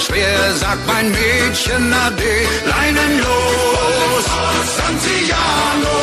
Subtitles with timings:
[0.00, 2.34] Wenn's schwer, sagt mein Mädchen Ade.
[2.64, 4.24] Leinen los,
[4.76, 5.98] Santiano.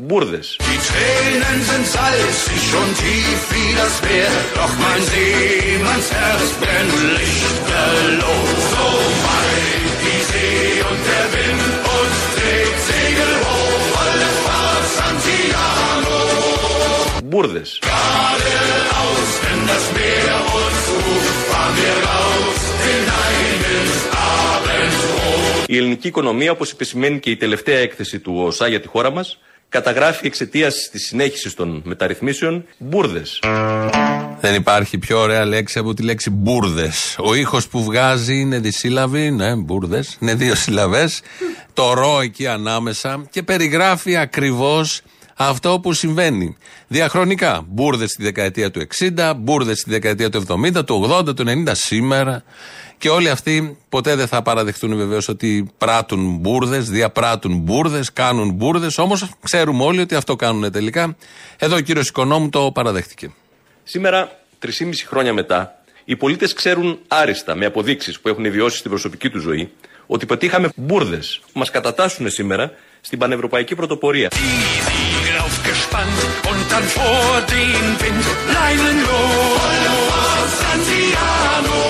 [0.00, 0.58] Burdes.
[0.58, 4.30] Die Tränen sind salzig und tief wie das Meer.
[4.54, 8.46] Doch mein Seemannsherz brennt lichterloh.
[8.74, 8.86] So
[9.24, 10.19] weit die
[24.52, 25.66] Abendrot.
[25.66, 29.38] Η ελληνική οικονομία, όπως επισημαίνει και η τελευταία έκθεση του ΟΣΑ για τη χώρα μας,
[29.68, 33.42] καταγράφει εξαιτίας της συνέχισης των μεταρρυθμίσεων μπουρδες.
[34.40, 37.16] Δεν υπάρχει πιο ωραία λέξη από τη λέξη μπουρδες.
[37.18, 41.10] Ο ήχος που βγάζει είναι δυσύλλαβη, ναι, μπουρδες, είναι δύο συλλαβέ.
[41.72, 45.02] Το ρο εκεί ανάμεσα και περιγράφει ακριβώς
[45.42, 46.56] αυτό που συμβαίνει.
[46.88, 47.64] Διαχρονικά.
[47.68, 52.42] Μπουρδες στη δεκαετία του 60, μπουρδες στη δεκαετία του 70, του 80, του 90, σήμερα.
[52.98, 58.98] Και όλοι αυτοί ποτέ δεν θα παραδεχτούν βεβαίως ότι πράττουν μπουρδες, διαπράττουν μπουρδες, κάνουν μπουρδες.
[58.98, 61.16] Όμως ξέρουμε όλοι ότι αυτό κάνουν τελικά.
[61.56, 63.30] Εδώ ο κύριος Οικονόμου το παραδέχτηκε.
[63.84, 69.30] Σήμερα, 3,5 χρόνια μετά, οι πολίτες ξέρουν άριστα, με αποδείξεις που έχουν βιώσει στην προσωπική
[69.30, 69.70] τους ζωή,
[70.06, 74.28] ότι πετύχαμε μπουρδες που μας κατατάσσουν σήμερα στην πανευρωπαϊκή πρωτοπορία.
[75.90, 81.84] Die Siegel aufgespannt und dann vor den Wind Leinen los, Santiano.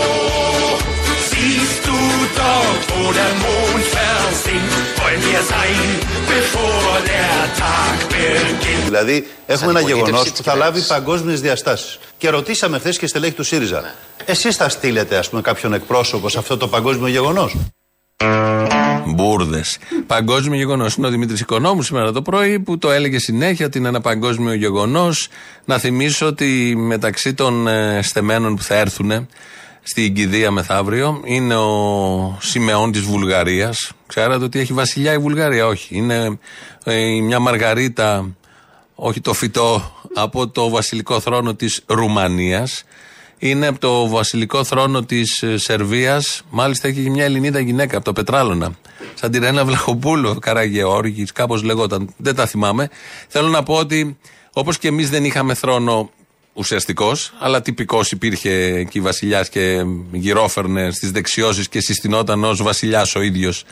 [1.30, 1.98] Siehst du
[2.40, 5.88] dort, wo der Mond versinkt, wollen wir sein,
[6.32, 10.88] bevor der Tag beginnt; Δηλαδή, έχουμε ένα αντιπολίτευση γεγονός της που θα λάβει κυβέρνησης.
[10.88, 11.98] παγκόσμιες διαστάσεις.
[12.18, 13.94] Και ρωτήσαμε χθες και στελέχη του ΣΥΡΙΖΑ.
[14.24, 17.56] Εσείς θα στείλετε, ας πούμε, κάποιον εκπρόσωπο σε αυτό το παγκόσμιο γεγονός;
[19.14, 19.78] Μπουρδες.
[20.06, 20.94] Παγκόσμιο γεγονός.
[20.94, 24.54] Είναι ο Δημήτρης Οικονόμου σήμερα το πρωί που το έλεγε συνέχεια ότι είναι ένα παγκόσμιο
[24.54, 25.28] γεγονός.
[25.64, 29.28] Να θυμίσω ότι μεταξύ των ε, στεμένων που θα έρθουν
[29.82, 33.92] στην κηδεία μεθαύριο είναι ο Σιμεών της Βουλγαρίας.
[34.06, 35.96] Ξέρατε ότι έχει βασιλιά η Βουλγαρία; Όχι.
[35.96, 36.38] Είναι
[36.84, 38.36] ε, μια μαργαρίτα,
[38.94, 42.84] όχι το φυτό, από το βασιλικό θρόνο της Ρουμανίας.
[43.42, 46.42] Είναι από το βασιλικό θρόνο της ε, Σερβίας.
[46.50, 48.72] Μάλιστα έχει και μια Ελληνίδα γυναίκα από το Πετράλωνα.
[49.14, 52.14] Σαν την Ρένα Βλαχοπούλου, Καραγεώργης, κάπως λεγόταν.
[52.16, 52.88] Δεν τα θυμάμαι.
[53.28, 54.18] Θέλω να πω ότι
[54.52, 56.10] όπως και εμείς δεν είχαμε θρόνο
[56.52, 63.20] ουσιαστικός, αλλά τυπικός υπήρχε εκεί βασιλιάς και γυρόφερνε στις δεξιώσεις και συστηνόταν ως βασιλιάς ο
[63.20, 63.64] ίδιος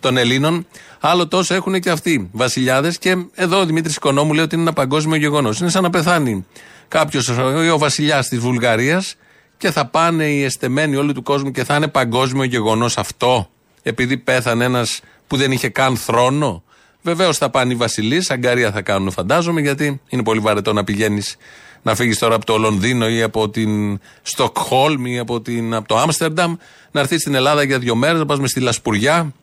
[0.00, 0.66] των Ελλήνων.
[1.00, 2.98] Άλλο τόσο έχουν και αυτοί βασιλιάδες.
[2.98, 5.60] Και εδώ ο Δημήτρης Οικονόμου λέει ότι είναι ένα παγκόσμιο γεγονός.
[5.60, 6.46] Είναι σαν να πεθάνει
[6.90, 7.28] κάποιος,
[7.72, 9.14] ο βασιλιάς της Βουλγαρίας,
[9.56, 13.50] και θα πάνε οι εστεμένοι όλου του κόσμου και θα είναι παγκόσμιο γεγονός αυτό,
[13.82, 16.62] επειδή πέθανε ένας που δεν είχε καν θρόνο.
[17.02, 21.36] Βεβαίως θα πάνε οι βασιλείς, αγκαρία θα κάνουν φαντάζομαι, γιατί είναι πολύ βαρετό να πηγαίνεις
[21.82, 25.98] να φύγεις τώρα από το Λονδίνο ή από την Στοκχόλμη ή από, την, από το
[25.98, 26.54] Άμστερνταμ,
[26.90, 29.34] να έρθεις στην Ελλάδα για δύο μέρες, να πας με στη Λασπουριά,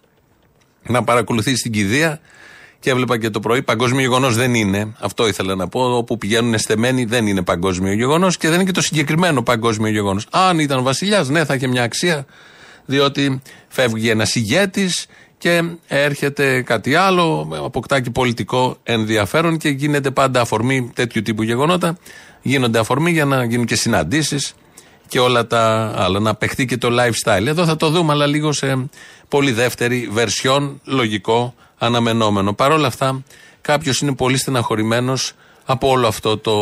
[0.83, 2.19] να παρακολουθήσει την κηδεία.
[2.79, 4.93] Και έβλεπα και το πρωί, παγκόσμιο γεγονός δεν είναι.
[4.99, 5.97] Αυτό ήθελα να πω.
[5.97, 10.27] Όπου πηγαίνουν εστεμένοι δεν είναι παγκόσμιο γεγονός και δεν είναι και το συγκεκριμένο παγκόσμιο γεγονός.
[10.29, 12.25] Αν ήταν βασιλιάς, ναι, θα είχε μια αξία,
[12.85, 15.05] διότι φεύγει ένας ηγέτης
[15.37, 21.97] και έρχεται κάτι άλλο, αποκτά και πολιτικό ενδιαφέρον και γίνεται πάντα αφορμή τέτοιου τύπου γεγονότα.
[22.41, 24.53] Γίνονται αφορμή για να γίνουν και συναντήσεις
[25.07, 26.19] και όλα τα άλλα.
[26.19, 27.45] Να παιχτεί και το lifestyle.
[27.45, 28.89] Εδώ θα το δούμε, αλλά λίγο σε
[29.27, 32.53] πολύ δεύτερη βερσιόν, λογικό, αναμενόμενο.
[32.53, 33.23] Παρ' όλα αυτά,
[33.61, 35.33] κάποιος είναι πολύ στεναχωρημένος
[35.65, 36.53] από όλο αυτό το.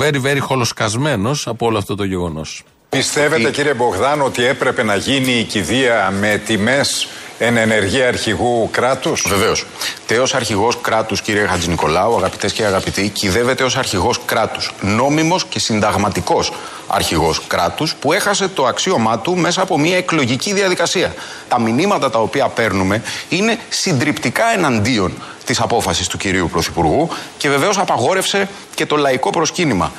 [0.00, 2.62] very, very χολοσκασμένος από όλο αυτό το γεγονός.
[2.90, 7.08] Πιστεύετε κύριε Μπογδάν ότι έπρεπε να γίνει η κηδεία με τιμές
[7.38, 9.66] εν ενεργεία αρχηγού κράτους; Βεβαίως.
[10.06, 14.74] Τέο αρχηγός κράτους, κύριε Χατζηνικολάου, αγαπητές και αγαπητοί, κυδεύεται ως αρχηγός κράτους.
[14.80, 16.52] Νόμιμος και συνταγματικός
[16.86, 21.14] αρχηγός κράτους που έχασε το αξίωμά του μέσα από μια εκλογική διαδικασία.
[21.48, 25.12] Τα μηνύματα τα οποία παίρνουμε είναι συντριπτικά εναντίον
[25.44, 29.92] της απόφασης του κυρίου Πρωθυπουργού και βεβαίως απαγόρευσε και το λαϊκό προσκύνημα.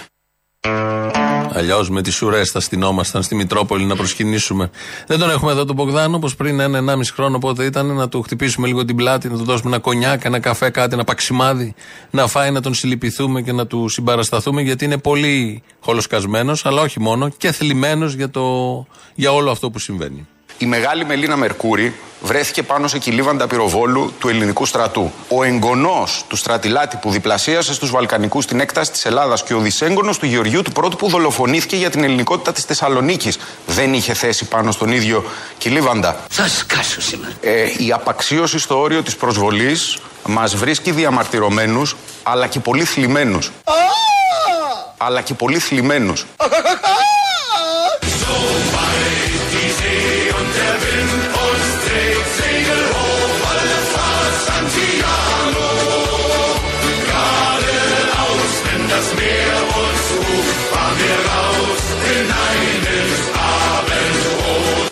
[1.54, 4.70] Αλλιώς με τις ουρέ θα στυνόμασταν στη Μητρόπολη να προσκυνήσουμε.
[5.08, 8.68] Δεν τον έχουμε εδώ τον Μπογδάνο, όπως πριν ένα-ενάμιση χρόνο πότε ήταν, να του χτυπήσουμε
[8.68, 11.74] λίγο την πλάτη, να του δώσουμε ένα κονιάκ, ένα καφέ, κάτι, ένα παξιμάδι,
[12.10, 17.00] να φάει, να τον συλληπιθούμε και να του συμπαρασταθούμε, γιατί είναι πολύ χολοσκασμένος, αλλά όχι
[17.00, 18.42] μόνο, και θλιμμένος για, το,
[19.16, 20.28] για όλο αυτό που συμβαίνει.
[20.62, 25.12] Η μεγάλη Μελίνα Μερκούρη βρέθηκε πάνω σε κυλίβαντα πυροβόλου του ελληνικού στρατού.
[25.28, 30.18] Ο εγγονός του στρατιλάτη που διπλασίασε στους Βαλκανικούς την έκταση της Ελλάδας και ο δυσέγγονος
[30.18, 34.72] του Γεωργίου του πρώτου που δολοφονήθηκε για την ελληνικότητα της Θεσσαλονίκης δεν είχε θέση πάνω
[34.72, 35.24] στον ίδιο
[35.58, 36.20] κυλίβαντα.
[36.30, 37.34] Θα σκάσω σήμερα.
[37.42, 43.52] Ε, η απαξίωση στο όριο της προσβολής μας βρίσκει διαμαρτυρωμένους αλλά και πολύ θλιμμένους.
[44.98, 46.26] αλλά και πολύ θλιμμένους.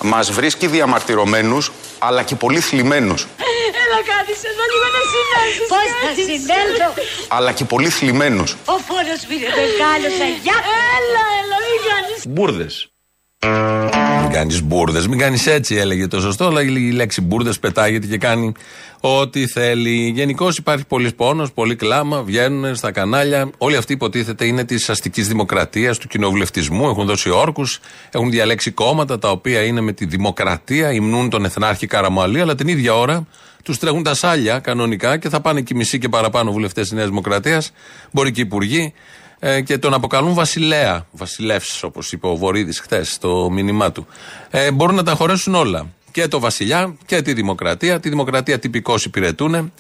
[0.10, 3.28] Μας βρίσκει διαμαρτυρωμένους αλλά και πολύ θλιμμένους.
[3.84, 5.68] Έλα κάθισε εδώ λίγο να συνέλθεις.
[5.68, 8.52] Πώς θα συνέλθω; Αλλά και πολύ θλιμμένους.
[8.66, 10.58] Ο φόρος μου είναι μεγάλος, αγιά.
[10.96, 12.28] Έλα, έλα, μην κάνεις.
[12.28, 12.90] Μπουρδες.
[14.30, 16.46] Μην κάνεις μπουρδες, μην κάνεις έτσι, έλεγε το σωστό.
[16.46, 18.52] Αλλά η λέξη μπουρδες πετάγεται και κάνει
[19.00, 20.12] ό,τι θέλει.
[20.16, 23.50] Γενικώς υπάρχει πολύς πόνος, πολύ κλάμα, βγαίνουν στα κανάλια.
[23.58, 27.80] Όλοι αυτοί υποτίθεται είναι της αστικής δημοκρατίας, του κοινοβουλευτισμού, έχουν δώσει όρκους,
[28.12, 32.68] έχουν διαλέξει κόμματα τα οποία είναι με τη δημοκρατία, υμνούν τον Εθνάρχη Καραμαλή, αλλά την
[32.68, 33.28] ίδια ώρα
[33.64, 37.08] τους τρέχουν τα σάλια κανονικά και θα πάνε και μισή και παραπάνω βουλευτές της Νέας
[37.08, 37.72] Δημοκρατίας,
[38.12, 38.94] μπορεί και υπουργοί,
[39.40, 41.06] ε, και τον αποκαλούν Βασιλέα.
[41.12, 44.08] Βασιλεύς, όπως είπε ο Βορύδης χθες στο μήνυμά του.
[44.50, 45.88] Ε, μπορούν να τα χωρέσουν όλα.
[46.12, 48.00] Και το Βασιλιά και τη Δημοκρατία.
[48.00, 49.72] Τη Δημοκρατία τυπικώς υπηρετούν.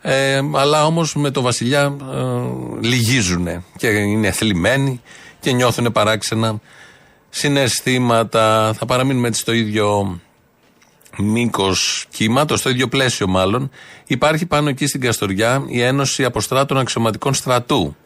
[0.00, 5.00] Ε, αλλά όμως με το Βασιλιά ε, λυγίζουν και είναι θλιμμένοι
[5.40, 6.60] και νιώθουν παράξενα
[7.30, 8.74] συναισθήματα.
[8.78, 10.20] Θα παραμείνουμε έτσι στο ίδιο
[11.18, 13.70] μήκος κύματο, στο ίδιο πλαίσιο μάλλον.
[14.06, 17.96] Υπάρχει πάνω εκεί στην Καστοριά η Ένωση Αποστράτων Αξιωματικών Στρατού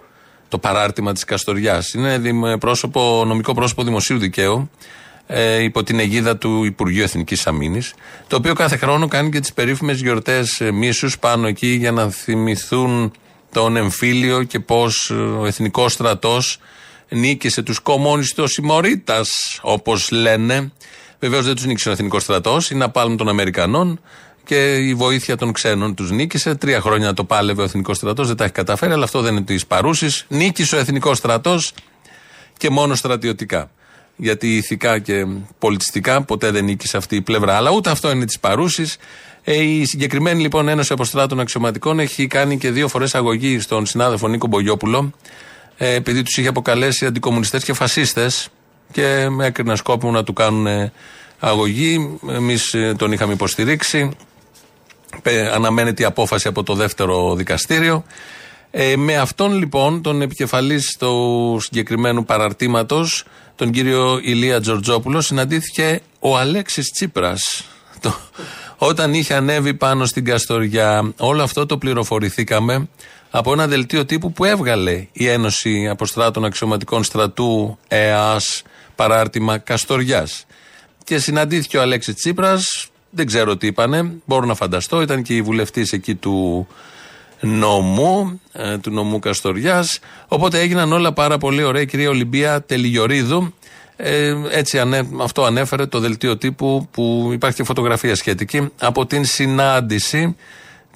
[0.51, 1.93] το παράρτημα της Καστοριάς.
[1.93, 4.71] Είναι πρόσωπο, νομικό πρόσωπο δημοσίου δικαίου
[5.27, 7.95] ε, υπό την αιγίδα του Υπουργείου Εθνικής Αμήνης,
[8.27, 12.11] το οποίο κάθε χρόνο κάνει και τις περίφημες γιορτές ε, μίσους πάνω εκεί για να
[12.11, 13.13] θυμηθούν
[13.53, 16.59] τον εμφύλιο και πώς ε, ο Εθνικός Στρατός
[17.09, 19.21] νίκησε τους κομμουνιστό συμμορίτα,
[19.61, 20.73] όπως λένε.
[21.19, 24.01] Βεβαίως δεν τους νίκησε ο Εθνικός Στρατός, είναι απάλμ των Αμερικανών
[24.51, 26.55] και η βοήθεια των ξένων τους νίκησε.
[26.55, 29.45] Τρία χρόνια το πάλευε ο Εθνικός Στρατός, δεν τα έχει καταφέρει, αλλά αυτό δεν είναι
[29.45, 30.25] της παρούσης.
[30.29, 31.73] Νίκησε ο Εθνικός Στρατός
[32.57, 33.71] και μόνο στρατιωτικά.
[34.17, 35.27] Γιατί ηθικά και
[35.59, 37.57] πολιτιστικά ποτέ δεν νίκησε αυτή η πλευρά.
[37.57, 38.97] Αλλά ούτε αυτό είναι της παρούσης.
[39.45, 44.29] Ε, η συγκεκριμένη λοιπόν Ένωση Αποστράτων Αξιωματικών έχει κάνει και δύο φορές αγωγή στον συνάδελφο
[44.29, 45.13] Νίκο Μπογιόπουλο,
[45.77, 48.49] ε, επειδή τους είχε αποκαλέσει αντικομουνιστές και φασίστες
[48.93, 50.91] και έκριναν σκόπιμο να του κάνουν
[51.39, 52.19] αγωγή.
[52.29, 54.11] Εμείς ε, τον είχαμε υποστηρίξει.
[55.55, 58.05] Αναμένεται η απόφαση από το δεύτερο δικαστήριο.
[58.71, 63.25] Ε, με αυτόν λοιπόν τον επικεφαλής του συγκεκριμένου παραρτήματος,
[63.55, 67.65] τον κύριο Ηλία Τζορτζόπουλος, συναντήθηκε ο Αλέξης Τσίπρας.
[68.01, 68.17] Το,
[68.77, 72.89] όταν είχε ανέβει πάνω στην Καστοριά, όλο αυτό το πληροφορηθήκαμε
[73.31, 78.63] από ένα δελτίο τύπου που έβγαλε η Ένωση Αποστράτων Αξιωματικών Στρατού ΕΑΣ
[78.95, 80.47] παράρτημα Καστοριάς.
[81.05, 84.13] Και συναντήθηκε ο Αλέξης Τσίπρας, δεν ξέρω τι είπανε.
[84.25, 85.03] Μπορώ να φανταστώ.
[85.03, 86.67] Ήταν και η βουλευτής εκεί του
[87.41, 89.99] νομού, ε, του νομού Καστοριάς.
[90.29, 91.83] Οπότε έγιναν όλα πάρα πολύ ωραία.
[91.83, 93.55] Η κυρία Ολυμπία Τελιγιορίδου.
[93.97, 99.25] Ε, έτσι ανέ, αυτό ανέφερε το δελτίο τύπου που υπάρχει και φωτογραφία σχετική από την
[99.25, 100.37] συνάντηση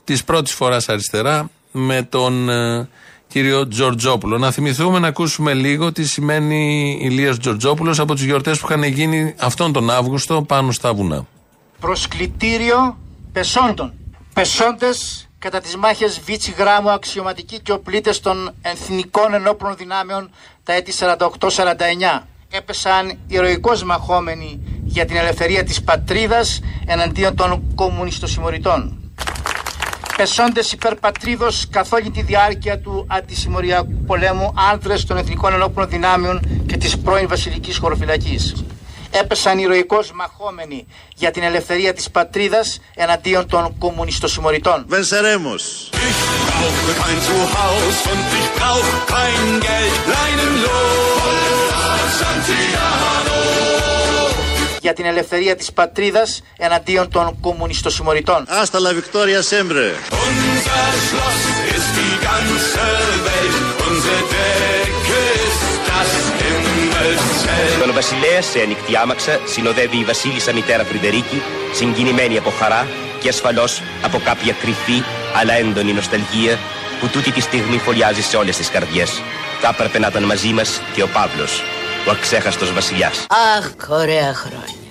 [0.05, 2.89] της πρώτης φοράς αριστερά με τον ε,
[3.29, 4.39] κύριο Τζορτζόπουλο.
[4.39, 9.35] Να θυμηθούμε να ακούσουμε λίγο τι σημαίνει Ηλίας Τζορτζόπουλος από τις γιορτές που είχαν γίνει
[9.39, 11.27] αυτόν τον Αύγουστο πάνω στα βουνά
[11.81, 12.99] προσκλητήριο
[13.33, 13.93] πεσόντων.
[14.35, 20.31] Πεσόντες κατά τις μάχες Βίτσι Γράμμου αξιωματικοί και οπλίτες των εθνικών ενόπλων δυνάμεων
[20.63, 22.23] τα έτη 48-49.
[22.51, 28.99] Έπεσαν ηρωικώς μαχόμενοι για την ελευθερία της πατρίδας εναντίον των κομμουνιστοσημωρητών.
[30.17, 36.77] Πεσόντες υπερπατρίδος καθ' όλη τη διάρκεια του αντισημωριακού πολέμου άνδρες των εθνικών ενόπλων δυνάμεων και
[36.77, 38.65] της πρώην βασιλικής χωροφυλακής
[39.21, 44.87] έπεσαν ηρωικώς μαχόμενοι για την ελευθερία της πατρίδας εναντίον των κομμουνιστοσημωρητών.
[44.91, 45.63] Venceremos.
[54.81, 58.47] Για την ελευθερία της πατρίδας εναντίον των κομμουνιστοσημωρητών.
[58.49, 59.85] Hasta la victoria siempre.
[60.27, 61.43] Unser Schloss
[61.77, 62.85] ist die ganze
[63.27, 63.57] Welt.
[63.89, 65.24] Unser Decke ist das
[67.83, 71.43] Τον βασιλέα σε ανοιχτή άμαξα συνοδεύει η βασίλισσα μητέρα Φρυδερίκη,
[71.73, 72.87] συγκινημένη από χαρά
[73.21, 75.03] και ασφαλώς από κάποια κρυφή
[75.41, 76.59] αλλά έντονη νοσταλγία
[77.01, 79.11] που τούτη τη στιγμή φωλιάζει σε όλες τις καρδιές.
[79.61, 81.63] Θα έπρεπε να ήταν μαζί μας και ο Παύλος,
[82.09, 83.27] ο αξέχαστος βασιλιάς.
[83.57, 84.85] Αχ, ωραία χρόνια.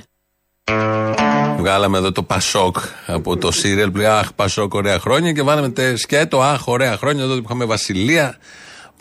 [1.57, 5.73] Βγάλαμε εδώ το Πασόκ από το Σύριαλ που λέει Αχ, Πασόκ, ωραία χρόνια και βάλαμε
[5.95, 8.37] σκέτο Αχ, ωραία χρόνια εδώ που είχαμε Βασιλεία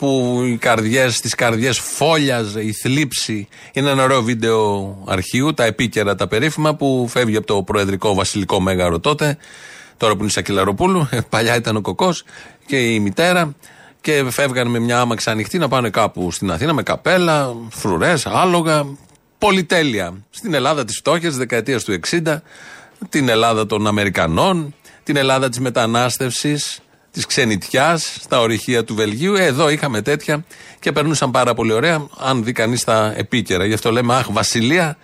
[0.03, 3.47] που οι καρδιές, τις καρδιές φόλιαζε η θλίψη.
[3.73, 8.59] Είναι ένα ωραίο βίντεο αρχείου, τα επίκαιρα, τα περίφημα που φεύγει από το προεδρικό βασιλικό
[8.59, 9.37] μέγαρο τότε.
[9.97, 12.23] Τώρα που είναι η Σακυλαροπούλου, παλιά ήταν ο κοκός
[12.65, 13.55] και η μητέρα.
[14.01, 18.85] Και φεύγανε με μια άμαξα ανοιχτή να πάνε κάπου στην Αθήνα με καπέλα, φρουρές, άλογα.
[19.37, 20.13] Πολυτέλεια.
[20.29, 22.41] Στην Ελλάδα τη φτώχεια, τη δεκαετίας του 60,
[23.09, 26.79] την Ελλάδα των Αμερικανών, την Ελλάδα της μετανάστευσης,
[27.13, 29.35] της ξενιτιάς στα ορυχεία του Βελγίου.
[29.35, 30.45] Ε, εδώ είχαμε τέτοια
[30.79, 33.65] και περνούσαν πάρα πολύ ωραία, αν δει κανείς τα επίκαιρα.
[33.65, 34.97] Γι' αυτό λέμε, Αχ, Βασιλεία,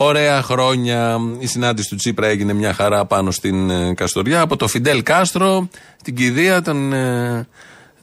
[0.00, 1.20] Ωραία χρόνια.
[1.38, 4.40] Η συνάντηση του Τσίπρα έγινε μια χαρά πάνω στην ε, Καστοριά.
[4.40, 5.68] Από το Φιντέλ Κάστρο,
[6.02, 7.46] την κηδεία, τον, ε,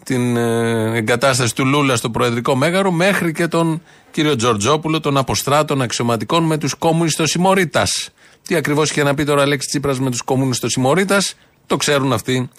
[0.03, 5.81] την ε, εγκατάσταση του Λούλα στο Προεδρικό Μέγαρο, μέχρι και τον κύριο Τζορτζόπουλο, των αποστράτων
[5.81, 7.83] αξιωματικών με τους κομμουνιστοσημωρίτα.
[8.47, 11.21] Τι ακριβώς είχε να πει τώρα ο Αλέξης Τσίπρας με τους κομμουνιστοσημωρίτα,
[11.67, 12.49] το ξέρουν αυτοί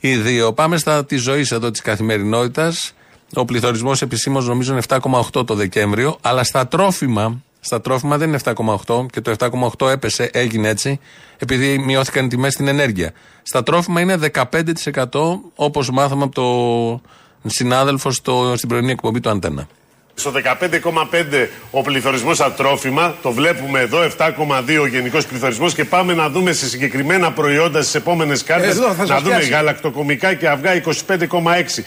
[0.00, 0.52] οι δύο.
[0.52, 2.92] Πάμε στα τη ζωή εδώ της καθημερινότητας.
[3.34, 8.38] Ο πληθωρισμός επισήμως νομίζω είναι 7,8 το Δεκέμβριο, αλλά στα τρόφιμα, στα τρόφιμα δεν είναι
[8.44, 9.34] 7,8 και το
[9.78, 11.00] 7,8 έπεσε, έγινε έτσι,
[11.38, 13.12] επειδή μειώθηκαν οι τιμές στην ενέργεια.
[13.42, 19.68] Στα τρόφιμα είναι 15% όπως μάθαμε από το συνάδελφο στο, στην πρωινή εκπομπή του Αντένα.
[20.18, 26.14] Στο 15,5 ο πληθωρισμός στα τρόφιμα, το βλέπουμε εδώ, 7,2 ο γενικός πληθωρισμός και πάμε
[26.14, 28.78] να δούμε σε συγκεκριμένα προϊόντα στις επόμενες κάρτες.
[29.06, 31.84] Να δούμε γαλακτοκομικά και αυγά 25,6.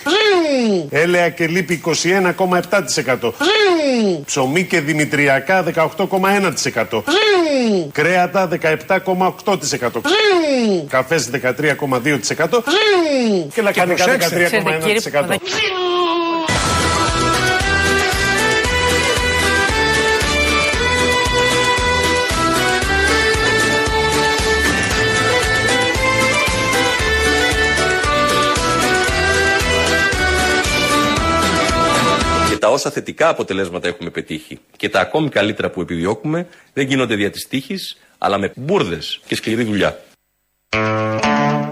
[0.90, 3.34] Έλεα και λίπη 21,7%.
[4.26, 7.04] Ψωμί και δημητριακά 18,1%.
[7.92, 10.02] Κρέατα 17,8%.
[10.90, 12.64] Καφές 13,2%.
[13.54, 15.91] Και λακανικά 13,1%.
[32.72, 37.48] Όσα θετικά αποτελέσματα έχουμε πετύχει και τα ακόμη καλύτερα που επιδιώκουμε δεν γίνονται δια της
[37.48, 40.00] τύχης, αλλά με μπουρδες και σκληρή δουλειά.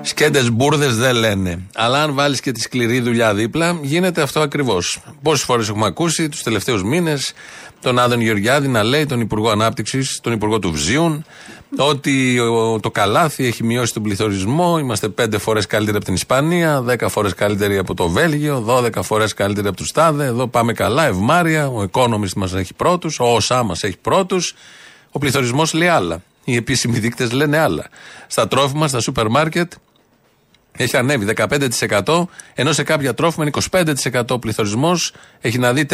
[0.01, 1.59] Σκέντες μπουρδες δεν λένε.
[1.75, 5.01] Αλλά αν βάλεις και τη σκληρή δουλειά δίπλα, γίνεται αυτό ακριβώς.
[5.21, 7.33] Πόσες φορές έχουμε ακούσει τους τελευταίους μήνες
[7.81, 11.25] τον Άδων Γεωργιάδη να λέει, τον Υπουργό Ανάπτυξης, τον Υπουργό του Βζίουν,
[11.77, 14.77] ότι ο- το καλάθι έχει μειώσει τον πληθωρισμό.
[14.79, 19.33] Είμαστε πέντε φορές καλύτεροι από την Ισπανία, δέκα φορές καλύτεροι από το Βέλγιο, δώδεκα φορές
[19.33, 20.25] καλύτεροι από τους Τάδε.
[20.25, 21.67] Εδώ πάμε καλά, ευμάρεια.
[21.67, 24.55] Ο Economist μας έχει πρώτους, ο ΩΣΑ μας έχει πρώτους.
[25.11, 26.21] Ο πληθωρισμός λέει άλλα.
[26.43, 27.85] Οι επίσημοι δείκτες λένε άλλα.
[28.27, 29.71] Στα τρόφιμα, στα σούπερ μάρκετ,
[30.71, 31.33] έχει ανέβει
[32.05, 32.23] 15%,
[32.53, 33.83] ενώ σε κάποια τρόφιμα είναι
[34.29, 35.13] 25% πληθωρισμός.
[35.41, 35.85] Έχει να δει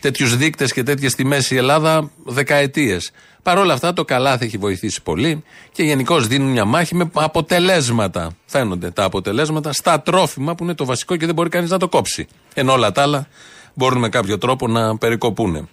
[0.00, 3.10] τέτοιους δείκτες και τέτοιες τιμές η Ελλάδα δεκαετίες.
[3.42, 8.30] Παρ' όλα αυτά το καλάθι έχει βοηθήσει πολύ και γενικώ δίνουν μια μάχη με αποτελέσματα.
[8.46, 11.88] Φαίνονται τα αποτελέσματα στα τρόφιμα που είναι το βασικό και δεν μπορεί κανείς να το
[11.88, 12.26] κόψει.
[12.54, 13.26] Ενώ όλα τα άλλα
[13.74, 15.68] μπορούν με κάποιο τρόπο να περικοπούνε.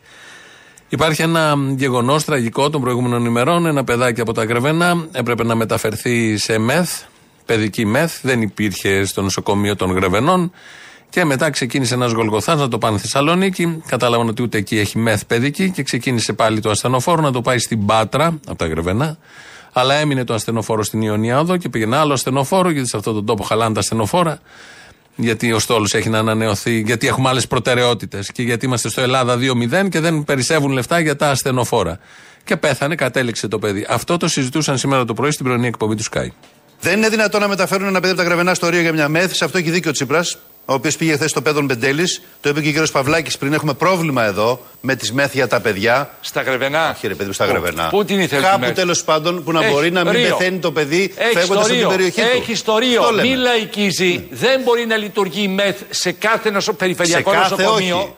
[0.89, 3.65] Υπάρχει ένα γεγονός τραγικό των προηγούμενων ημερών.
[3.65, 7.01] Ένα παιδάκι από τα Γρεβένα έπρεπε να μεταφερθεί σε μεθ,
[7.47, 8.19] παιδική μεθ.
[8.21, 10.51] Δεν υπήρχε στο νοσοκομείο των Γρεβενών.
[11.09, 13.81] Και μετά ξεκίνησε ένας Γολγοθάς να το πάνε Θεσσαλονίκη.
[13.87, 17.59] Κατάλαβαν ότι ούτε εκεί έχει μεθ παιδική και ξεκίνησε πάλι το ασθενοφόρο να το πάει
[17.59, 19.17] στην Πάτρα, από τα Γρεβενά.
[19.73, 23.13] Αλλά έμεινε το ασθενοφόρο στην Ιωνία Οδό και πήγε ένα άλλο ασθενοφόρο, γιατί σε αυτόν
[23.13, 24.39] τον τόπο χαλάνε τα ασθενοφόρα
[25.19, 29.37] γιατί ο στόλος έχει να ανανεωθεί, γιατί έχουμε άλλες προτεραιότητες και γιατί είμαστε στο Ελλάδα
[29.37, 31.99] 2-0 και δεν περισσεύουν λεφτά για τα ασθενοφόρα.
[32.43, 33.85] Και πέθανε, κατέληξε το παιδί.
[33.89, 36.27] Αυτό το συζητούσαν σήμερα το πρωί στην πρωινή εκπομπή του Sky.
[36.79, 39.33] Δεν είναι δυνατόν να μεταφέρουν ένα παιδί από τα γραβενά στο Ρίο για μια μεθ.
[39.33, 42.21] Σε αυτό έχει δίκιο ο Τσίπρας, ο οποίος πήγε χθες στο παιδόν Μπεντέλης.
[42.41, 43.53] Το είπε και ο κύριος Παυλάκης πριν.
[43.53, 46.09] Έχουμε πρόβλημα εδώ με τις μεθ για τα παιδιά.
[46.21, 46.89] Στα Γρεβενά.
[46.95, 47.87] Όχι, ρε παιδί μου, στα Πού- γραβενά.
[47.89, 50.35] Πού την ήθελες Κάπου τέλος πάντων που να Έχει, μπορεί να μην Ρίο.
[50.37, 51.89] πεθαίνει το παιδί Έχει φεύγοντας στο από την Ρίο.
[51.89, 52.27] περιοχή του.
[52.37, 53.01] Έχει στο Ρίο.
[53.01, 53.27] Αυτό λέμε.
[53.27, 54.27] Μην λαϊκίζει.
[54.29, 57.97] Δεν μπορεί να λειτουργεί η ΜΕΘ σε κάθε νοσο, περιφερειακό Σε κάθε νοσοκομείο.
[57.97, 58.13] όχι.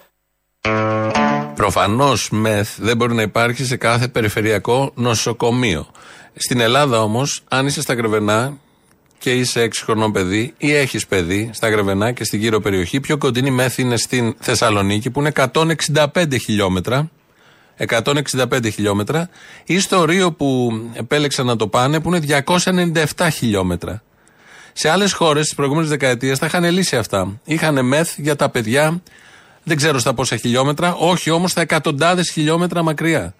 [1.55, 5.87] Προφανώς μεθ δεν μπορεί να υπάρχει σε κάθε περιφερειακό νοσοκομείο.
[6.35, 8.57] Στην Ελλάδα όμως, αν είσαι στα Γρεβενά
[9.17, 13.17] και είσαι 6 χρονών παιδί ή έχεις παιδί στα Γρεβενά και στην γύρω περιοχή, πιο
[13.17, 17.09] κοντινή μεθ είναι στην Θεσσαλονίκη που είναι 165 χιλιόμετρα.
[17.87, 19.29] 165 χιλιόμετρα
[19.63, 22.43] ή στο Ρίο που επέλεξαν να το πάνε που είναι
[23.15, 24.03] 297 χιλιόμετρα.
[24.73, 27.39] Σε άλλες χώρες τις προηγούμενες δεκαετίες τα είχαν λύσει αυτά.
[27.43, 29.01] Είχαν μεθ για τα παιδιά,
[29.63, 33.33] δεν ξέρω στα πόσα χιλιόμετρα, όχι όμως στα εκατοντάδες χιλιόμετρα μακριά.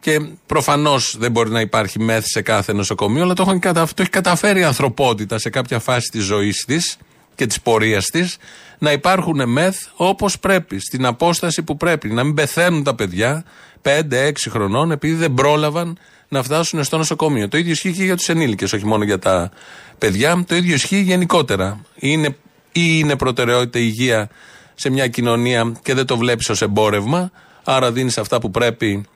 [0.00, 3.86] Και προφανώς δεν μπορεί να υπάρχει μεθ σε κάθε νοσοκομείο, αλλά το, έχουν κατα...
[3.86, 6.96] το έχει καταφέρει η ανθρωπότητα σε κάποια φάση της ζωής της
[7.34, 8.36] και της πορείας της
[8.78, 12.08] να υπάρχουν μεθ όπως πρέπει, στην απόσταση που πρέπει.
[12.08, 13.44] Να μην πεθαίνουν τα παιδιά
[13.82, 17.48] 5-6 χρονών επειδή δεν πρόλαβαν να φτάσουν στο νοσοκομείο.
[17.48, 19.50] Το ίδιο ισχύει και για τους ενήλικες, όχι μόνο για τα
[19.98, 20.44] παιδιά.
[20.46, 21.80] Το ίδιο ισχύει γενικότερα.
[21.94, 22.36] Είναι,
[22.72, 24.28] ή είναι προτεραιότητα η υγεία
[24.74, 27.30] σε μια κοινωνία και δεν το βλέπεις ως εμπόρευμα,
[27.64, 29.06] άρα δίνεις αυτά που πρέπει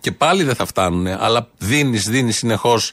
[0.00, 2.92] και πάλι δεν θα φτάνουν, αλλά δίνεις, δίνεις συνεχώς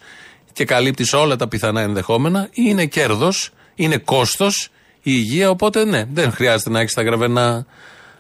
[0.54, 4.70] και καλύπτεις όλα τα πιθανά ενδεχόμενα, ή είναι κέρδος, είναι κόστος
[5.02, 5.50] η υγεία.
[5.50, 7.66] Οπότε ναι, δεν χρειάζεται να έχεις τα γραβενά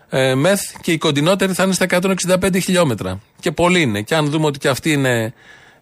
[0.10, 3.20] ε, μεθ και η κοντινότερη θα είναι στα 165 χιλιόμετρα.
[3.40, 4.02] Και πολλοί είναι.
[4.02, 5.34] Και αν δούμε ότι και αυτή είναι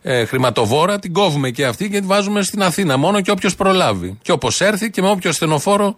[0.01, 4.17] ε, χρηματοβόρα, την κόβουμε και αυτή και τη βάζουμε στην Αθήνα μόνο και όποιος προλάβει.
[4.21, 5.97] Και όπως έρθει και με όποιο στενοφόρο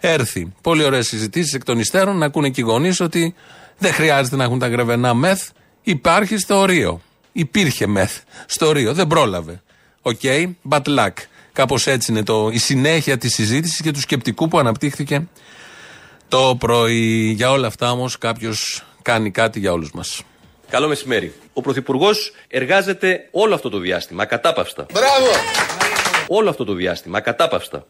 [0.00, 0.52] έρθει.
[0.60, 3.34] Πολύ ωραίες συζητήσεις εκ των υστέρων να ακούνε και οι γονείς ότι
[3.78, 5.48] δεν χρειάζεται να έχουν τα Γρεβενά ΜΕΘ.
[5.82, 7.00] Υπάρχει στο Ρίο.
[7.32, 8.94] Υπήρχε ΜΕΘ στο Ρίο.
[8.94, 9.62] Δεν πρόλαβε.
[10.02, 11.12] Ok, okay, bad luck.
[11.52, 15.28] Κάπως έτσι είναι το, η συνέχεια της συζήτησης και του σκεπτικού που αναπτύχθηκε
[16.28, 17.32] το πρωί.
[17.36, 20.22] Για όλα αυτά όμως κάποιος κάνει κάτι για όλους μας.
[20.70, 21.34] Καλό μεσημέρι.
[21.52, 24.86] Ο Πρωθυπουργός εργάζεται όλο αυτό το διάστημα, ακατάπαυστα.
[24.92, 25.30] Μπράβο!
[26.28, 27.86] Όλο αυτό το διάστημα, ακατάπαυστα.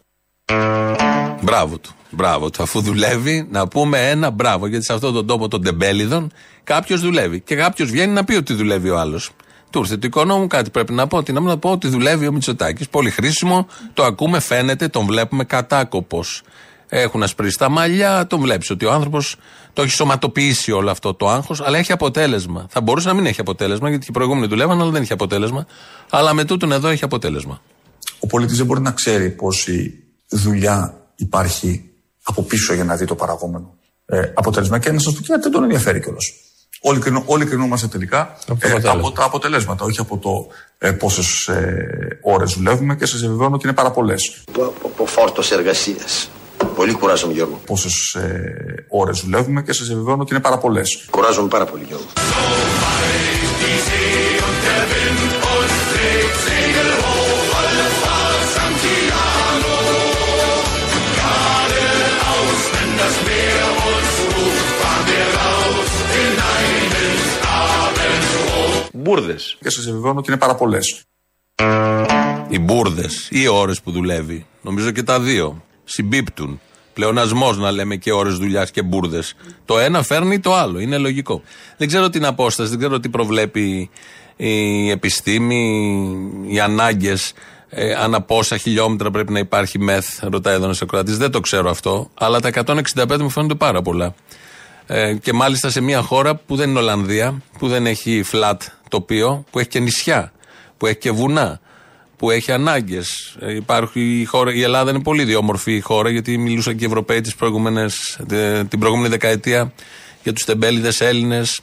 [1.50, 1.90] Μπράβο του.
[2.10, 2.62] Μπράβο του.
[2.62, 4.66] Αφού δουλεύει, να πούμε ένα μπράβο.
[4.66, 6.32] Γιατί σε αυτόν τον τόπο των τεμπέληδων
[6.64, 7.40] κάποιος δουλεύει.
[7.40, 9.30] Και κάποιος βγαίνει να πει ότι δουλεύει ο άλλος.
[9.70, 11.22] Του ήρθε το οικονόμου, κάτι πρέπει να πω.
[11.22, 12.88] Τι να, να πω ότι δουλεύει ο Μητσοτάκης.
[12.88, 13.66] Πολύ χρήσιμο.
[13.94, 16.42] Το ακούμε, φαίνεται, τον βλέπουμε κατάκοπος.
[16.88, 19.36] Έχουν ασπρίσει τα μαλλιά, τον βλέπεις ότι ο άνθρωπος
[19.72, 22.66] το έχει σωματοποιήσει όλο αυτό το άγχος, αλλά έχει αποτέλεσμα.
[22.68, 25.66] Θα μπορούσε να μην έχει αποτέλεσμα, γιατί οι προηγούμενοι δουλεύαν, αλλά δεν έχει αποτέλεσμα.
[26.10, 27.60] Αλλά με τούτον εδώ έχει αποτέλεσμα.
[28.20, 31.90] Ο πολίτη δεν μπορεί να ξέρει πόση δουλειά υπάρχει
[32.22, 34.78] από πίσω για να δει το παραγόμενο ε, αποτέλεσμα.
[34.78, 36.32] Και να σας πω και δεν τον ενδιαφέρει κιόλας.
[36.82, 40.46] Όλοι, κρινο, όλοι κρινόμαστε τελικά ε, από τα αποτελέσματα, όχι από το
[40.78, 44.44] ε, πόσες ε, ώρες δουλεύουμε και σας διαβεβαιώνω ότι είναι πάρα πολλές.
[44.96, 46.30] Ο φόρτος εργασίας.
[46.74, 47.60] Πολύ κουράζομαι, Γιώργο.
[47.66, 48.54] Πόσες ε,
[48.88, 51.06] ώρες δουλεύουμε και σας διαβεβαιώνω ότι είναι πάρα πολλές.
[51.10, 52.06] Κουράζομαι πάρα πολύ, Γιώργο.
[69.10, 69.36] Μπούρδε.
[69.60, 71.04] Και σας επιβεβαιώνω ότι είναι πάρα πολλές.
[72.48, 74.46] Οι μπουρδες ή ώρες που δουλεύει.
[74.62, 75.62] Νομίζω και τα δύο.
[75.84, 76.60] Συμπίπτουν.
[76.92, 79.34] Πλεονασμός να λέμε και ώρες δουλειάς και μπουρδες.
[79.64, 80.78] Το ένα φέρνει το άλλο.
[80.78, 81.42] Είναι λογικό.
[81.76, 83.90] Δεν ξέρω την απόσταση, δεν ξέρω τι προβλέπει
[84.36, 85.92] η επιστήμη,
[86.46, 87.32] οι ανάγκες.
[87.68, 92.10] Ε, ανά πόσα χιλιόμετρα πρέπει να υπάρχει μεθ, ρωτάει εδώ ένας Δεν το ξέρω αυτό,
[92.14, 94.14] αλλά τα 165 μου φαίνονται πάρα πολλά.
[94.92, 98.56] Ε, και μάλιστα σε μια χώρα που δεν είναι Ολλανδία, που δεν έχει flat
[98.88, 100.32] τοπίο, που έχει και νησιά,
[100.76, 101.60] που έχει και βουνά,
[102.16, 103.36] που έχει ανάγκες.
[103.40, 103.52] Ε,
[103.92, 108.20] η, η Ελλάδα είναι πολύ διόμορφη χώρα, γιατί μιλούσαν και οι Ευρωπαίοι τις προηγούμενες,
[108.68, 109.72] την προηγούμενη δεκαετία
[110.22, 111.60] για τους τεμπέληδες Έλληνες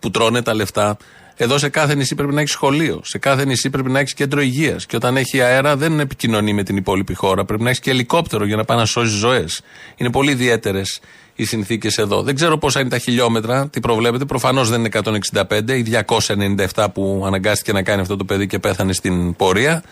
[0.00, 0.96] που τρώνε τα λεφτά.
[1.36, 3.00] Εδώ σε κάθε νησί πρέπει να έχεις σχολείο.
[3.04, 4.86] Σε κάθε νησί πρέπει να έχεις κέντρο υγείας.
[4.86, 7.44] Και όταν έχει αέρα δεν επικοινωνεί με την υπόλοιπη χώρα.
[7.44, 9.60] Πρέπει να έχεις και ελικόπτερο για να πάει να σώσει ζωές.
[9.96, 11.00] Είναι πολύ ιδιαίτερες
[11.34, 12.22] οι συνθήκες εδώ.
[12.22, 14.24] Δεν ξέρω πόσα είναι τα χιλιόμετρα, τι προβλέπετε.
[14.24, 14.88] Προφανώς δεν είναι
[15.38, 15.84] 165 ή
[16.74, 19.82] 297 που αναγκάστηκε να κάνει αυτό το παιδί και πέθανε στην πορεία.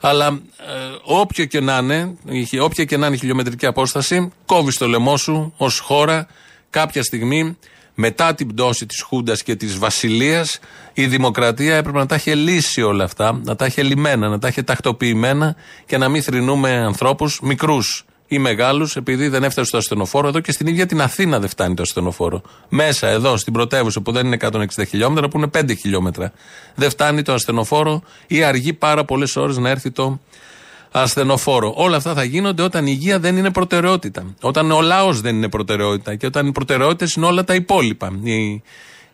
[0.00, 0.32] Αλλά ε,
[1.02, 2.16] όποιο και να είναι,
[2.60, 6.26] όποια και να είναι η χιλιομετρική απόσταση, κόβει το λαιμό σου ως χώρα
[6.70, 7.56] κάποια στιγμή
[7.94, 10.58] μετά την πτώση της Χούντας και της Βασιλείας,
[10.92, 14.48] η δημοκρατία έπρεπε να τα έχει λύσει όλα αυτά, να τα έχει λυμμένα, να τα
[14.48, 20.28] έχει τακτοποιημένα και να μην θρυνούμε ανθρώπους μικρούς ή μεγάλους, επειδή δεν έφτασε στο ασθενοφόρο.
[20.28, 22.42] Εδώ και στην ίδια την Αθήνα δεν φτάνει το ασθενοφόρο.
[22.68, 26.32] Μέσα εδώ στην πρωτεύουσα που δεν είναι 160 χιλιόμετρα, που είναι 5 χιλιόμετρα.
[26.74, 30.20] Δεν φτάνει το ασθενοφόρο ή αργεί πάρα πολλές ώρες να έρθει το
[30.90, 31.72] ασθενοφόρο.
[31.76, 34.34] Όλα αυτά θα γίνονται όταν η υγεία δεν είναι προτεραιότητα.
[34.40, 38.10] Όταν ο λαός δεν είναι προτεραιότητα και όταν οι προτεραιότητες είναι όλα τα υπόλοιπα.
[38.22, 38.62] Η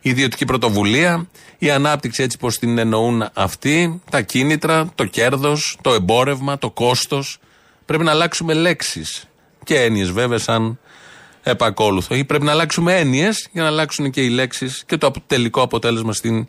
[0.01, 1.27] ιδιωτική πρωτοβουλία,
[1.57, 7.39] η ανάπτυξη έτσι πώ την εννοούν αυτοί, τα κίνητρα, το κέρδος, το εμπόρευμα, το κόστος.
[7.89, 9.23] Πρέπει να αλλάξουμε λέξεις
[9.63, 10.79] και έννοιες βέβαια σαν
[11.43, 12.15] επακόλουθο.
[12.15, 16.13] Ή πρέπει να αλλάξουμε έννοιες για να αλλάξουν και οι λέξεις και το τελικό αποτέλεσμα
[16.13, 16.47] στην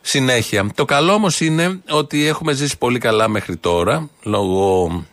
[0.00, 0.70] συνέχεια.
[0.74, 5.04] Το καλό όμως είναι ότι έχουμε ζήσει πολύ καλά μέχρι τώρα λόγω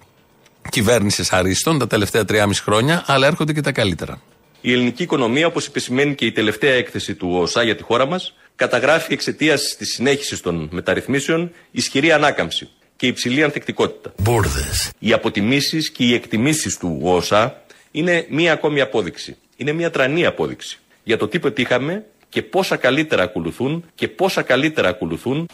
[0.70, 4.22] κυβέρνησης Αρίστων τα τελευταία 3,5 χρόνια, αλλά έρχονται και τα καλύτερα.
[4.62, 8.34] Η ελληνική οικονομία, όπως επισημαίνει και η τελευταία έκθεση του ΟΣΑ για τη χώρα μας,
[8.56, 14.14] καταγράφει εξαιτίας της συνέχισης των μεταρρυθμίσεων ισχυρή ανάκαμψη και υψηλή ανθεκτικότητα.
[14.22, 14.92] Μπούρδες.
[15.00, 19.38] Οι αποτιμήσεις και οι εκτιμήσεις του ΟΣΑ είναι μία ακόμη απόδειξη.
[19.58, 24.90] Είναι μία τρανή απόδειξη για το τι πετύχαμε και πόσα καλύτερα ακολουθούν και πόσα καλύτερα
[24.90, 25.48] ακολουθούν.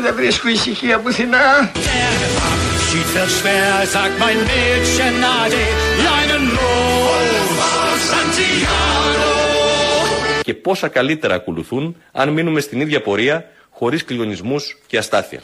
[0.00, 1.72] Δεν βρίσκω ησυχία πουθενά.
[10.42, 13.50] Και πόσα καλύτερα ακολουθούν αν μείνουμε στην ίδια πορεία
[13.80, 15.40] χωρίς κλειονισμούς και αστάθεια.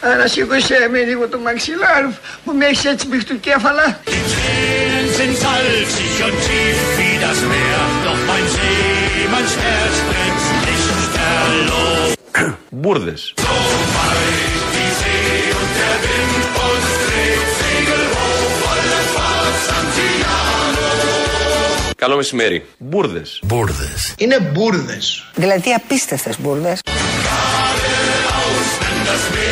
[0.00, 4.00] Ανασήκωσέ με λίγο το μαξιλάρι που με έχεις έτσι μπιχτου κέφαλα.
[12.70, 13.34] Μπούρδες.
[21.96, 22.66] Καλό μεσημέρι.
[22.78, 23.40] Μπούρδες.
[23.42, 24.14] Μπούρδες.
[24.18, 25.30] Είναι μπούρδες.
[25.34, 25.74] Δηλαδή
[29.06, 29.43] απίστευτες μπούρδες.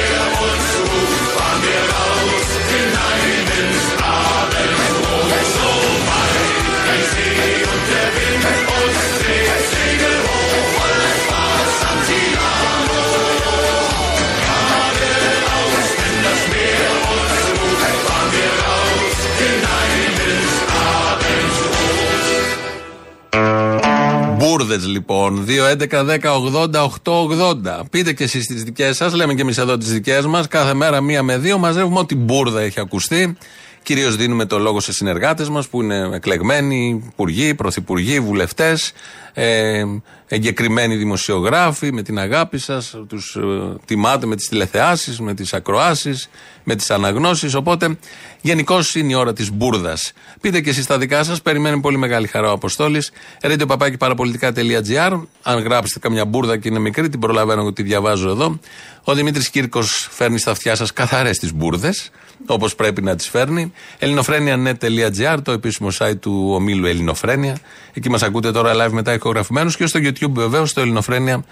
[24.73, 25.47] Μπούρδε λοιπόν.
[25.49, 27.81] 2.11.10.80.880.
[27.91, 29.15] Πείτε και εσείς τις δικές σας.
[29.15, 30.49] Λέμε και εμείς εδώ τις δικές μας.
[30.49, 33.37] Κάθε μέρα μία με δύο μαζεύουμε ό,τι μπουρδα έχει ακουστεί.
[33.83, 38.93] Κυρίως δίνουμε το λόγο σε συνεργάτες μας που είναι εκλεγμένοι υπουργοί, πρωθυπουργοί, βουλευτές,
[39.33, 39.85] ε,
[40.27, 42.97] εγκεκριμένοι δημοσιογράφοι με την αγάπη σας.
[43.09, 43.41] Τους ε,
[43.85, 46.29] τιμάτε με τις τηλεθεάσεις, με τις ακροάσεις,
[46.65, 47.55] με τις αναγνώσεις.
[47.55, 47.99] Οπότε
[48.41, 50.13] γενικώς είναι η ώρα της μπουρδας.
[50.41, 51.43] Πείτε και εσείς τα δικά σας.
[51.43, 53.13] Περιμένει πολύ μεγάλη χαρά ο Αποστόλης.
[53.43, 58.59] radio Αν γράψετε καμιά μπουρδα και είναι μικρή, την προλαβαίνω ότι τη διαβάζω εδώ.
[59.05, 62.11] Ο Δημήτρης Κύρκος φέρνει στα αυτιά σας καθαρές τις μπουρδες
[62.47, 63.73] όπως πρέπει να τις φέρνει.
[63.99, 67.59] ελληνοφρένια.net.gr, το επίσημο site του ομίλου Ελληνοφρένια.
[67.93, 71.45] Εκεί μας ακούτε τώρα live μετά ηχογραφημένους και στο YouTube βεβαίως στο Ελληνοφρένια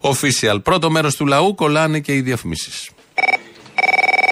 [0.00, 0.58] Official.
[0.62, 2.90] Πρώτο μέρος του λαού κολλάνε και οι διαφημίσεις.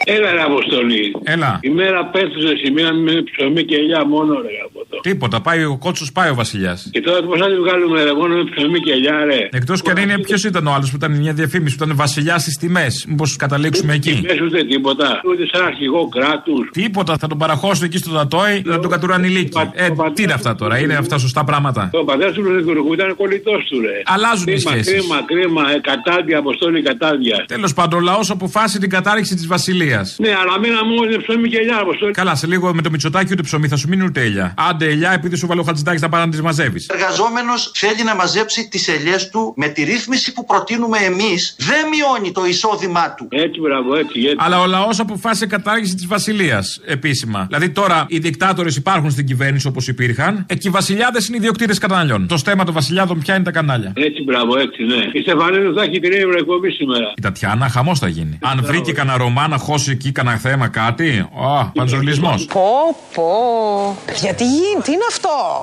[0.05, 1.15] Έλα, ρε Αποστολή.
[1.25, 1.59] Έλα.
[1.63, 4.88] Η μέρα πέθουσε σημεία με ψωμί και ελιά μόνο, ρε από το.
[5.03, 6.89] Τίποτα, πάει ο κότσος, πάει ο Βασιλιάς.
[6.93, 9.49] Και τώρα πώς θα τη βγάλουμε, ρε, μόνο με ψωμί και ελιά, ρε.
[9.51, 12.43] Εκτός και αν είναι ποιος ήταν ο άλλος που ήταν μια διαφήμιση που ήταν Βασιλιάς
[12.43, 13.05] στις τιμές.
[13.09, 14.23] Μήπως καταλήξουμε εκεί.
[14.27, 15.21] Δεν ούτε τίποτα.
[15.25, 16.69] Ούτε σαν αρχηγό κράτους.
[16.73, 19.59] Τίποτα, θα τον παραχώσουν εκεί στο Τατόι να τον κατουράν ηλίκη.
[19.73, 21.91] Ε, τι είναι αυτά τώρα, είναι αυτά σωστά πράγματα.
[21.93, 24.03] Ο πατέρα του Πρωθυπουργού ήταν κολλητός του, ρε.
[24.05, 24.93] Αλλάζουν οι σχέσεις.
[24.93, 27.45] Κρίμα, κρίμα, ε, κατάδια, αποστόλη κατάδια.
[27.47, 30.17] Τέλος πάντων, ο λαός αποφάσισε την κατάρριξη της Βασιλείας.
[30.19, 32.13] Ναι, αλλά μείναμε μόνο είναι ψωμί και ελιά, αποστόλη.
[32.13, 34.55] Καλά, σε λίγο με το μυτσοτάκι ούτε ψωμί θα σου μείνει ούτε ελιά.
[34.71, 36.87] Άντε ελιά, επειδή σου βάλω χατζητάκι θα πάρει να τις μαζεύεις.
[36.91, 41.57] Ο εργαζόμενος θέλει να μαζέψει τις ελιές του με τη ρύθμιση που προτείνουμε εμείς.
[41.59, 43.29] Δεν μειώνει το εισόδημά του.
[43.31, 44.37] Έτσι, μπράβο, έτσι, έτσι.
[44.39, 47.45] Αλλά ο λαός αποφάσισε κατάργηση της Βασιλείας επίσημα.
[47.47, 50.45] Δηλαδή τώρα οι δικτάτορες υπάρχουν στην κυβέρνηση όπως υπήρχαν.
[50.49, 52.27] Εκεί οι βασιλιάδες είναι ιδιοκτήτες καναλιών.
[52.27, 53.93] Το στέμα των βασιλιάδων πια είναι τα κανάλια.
[53.97, 55.11] Έτσι, μπράβο, έτσι, ναι.
[55.13, 57.13] Η Στεφανίδου θα έχει την ευρωεκπομπή σήμερα.
[57.17, 58.39] Η Τατιάνα, χαμός θα γίνει.
[58.43, 61.29] Αν βρήκε κανένα Ρωμά να χώσει εκεί κανένα θέμα κάτι.
[61.59, 62.35] Α, παντζολισμό.
[62.53, 63.99] Πω, πω.
[64.21, 65.61] Γιατί γίνει, τι είναι αυτό;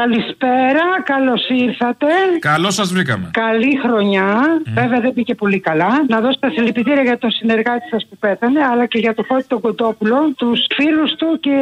[0.00, 2.06] Καλησπέρα, καλώς ήρθατε.
[2.38, 3.26] Καλώς σας βρήκαμε.
[3.32, 4.28] Καλή χρονιά.
[4.80, 5.90] Βέβαια δεν πήγε πολύ καλά.
[6.08, 9.44] Να δώσω τα συλληπιτήρια για τον συνεργάτη σας που πέθανε, αλλά και για το Φώτη
[9.52, 11.56] τον Κοντόπουλο, τους φίλους του και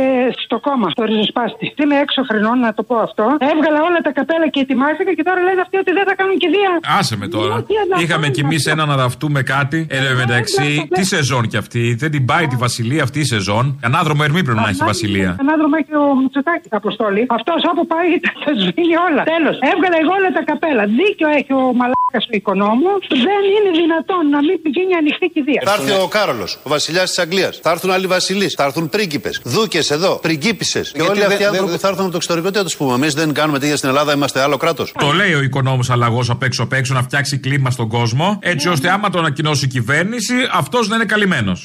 [0.45, 1.75] στο κόμμα, στο ριζοσπάστη.
[1.83, 3.27] Είμαι έξω χρονών, να το πω αυτό.
[3.53, 6.73] Έβγαλα όλα τα καπέλα και ετοιμάστηκα και τώρα λένε αυτοί ότι δεν θα κάνουν κηδεία.
[6.99, 7.65] Άσε με τώρα.
[8.03, 9.87] Είχαμε κι εμεί ένα να ραφτούμε κάτι.
[9.91, 11.95] Εν τω μεταξύ, τι σεζόν κι αυτή.
[11.99, 13.81] Δεν την πάει τη Βασιλεία αυτή η σεζόν.
[13.83, 15.37] Ανάδρομο ερμή πρέπει να έχει η Βασιλεία.
[15.41, 17.27] Ανάδρομο έχει ο Μητσοτάκης αποστόλη.
[17.29, 18.09] Αυτός όπου πάει
[18.45, 19.23] τα σβήνει όλα.
[19.35, 19.57] Τέλος.
[19.73, 20.83] Έβγαλα εγώ όλα τα καπέλα.
[21.01, 22.93] Δίκιο έχει ο μαλάκας του οικονόμου.
[23.29, 25.61] Δεν είναι δυνατόν να μην πηγαίνει ανοιχτή κηδεία.
[25.69, 27.53] Θα έρθει ο Κάρολος, ο βασιλιάς της Αγγλίας.
[27.65, 28.51] Θα έρθουν άλλοι βασιλείς.
[28.59, 29.35] Θα έρθουν πρίγκιπες.
[29.55, 30.13] Δούκες εδώ.
[30.27, 30.81] Πριγκίπισε.
[30.97, 32.95] Και όλοι αυτοί οι άνθρωποι που θα έρθουν από το εξωτερικό, τι θα τους πούμε.
[32.95, 34.93] Εμείς δεν κάνουμε τέτοια στην Ελλάδα, είμαστε άλλο κράτος.
[34.99, 38.69] Το λέει ο οικονόμος αλλαγός απ' έξω απ' έξω να φτιάξει κλίμα στον κόσμο, έτσι
[38.69, 41.65] ώστε άμα το ανακοινώσει η κυβέρνηση, αυτός να είναι καλυμμένος.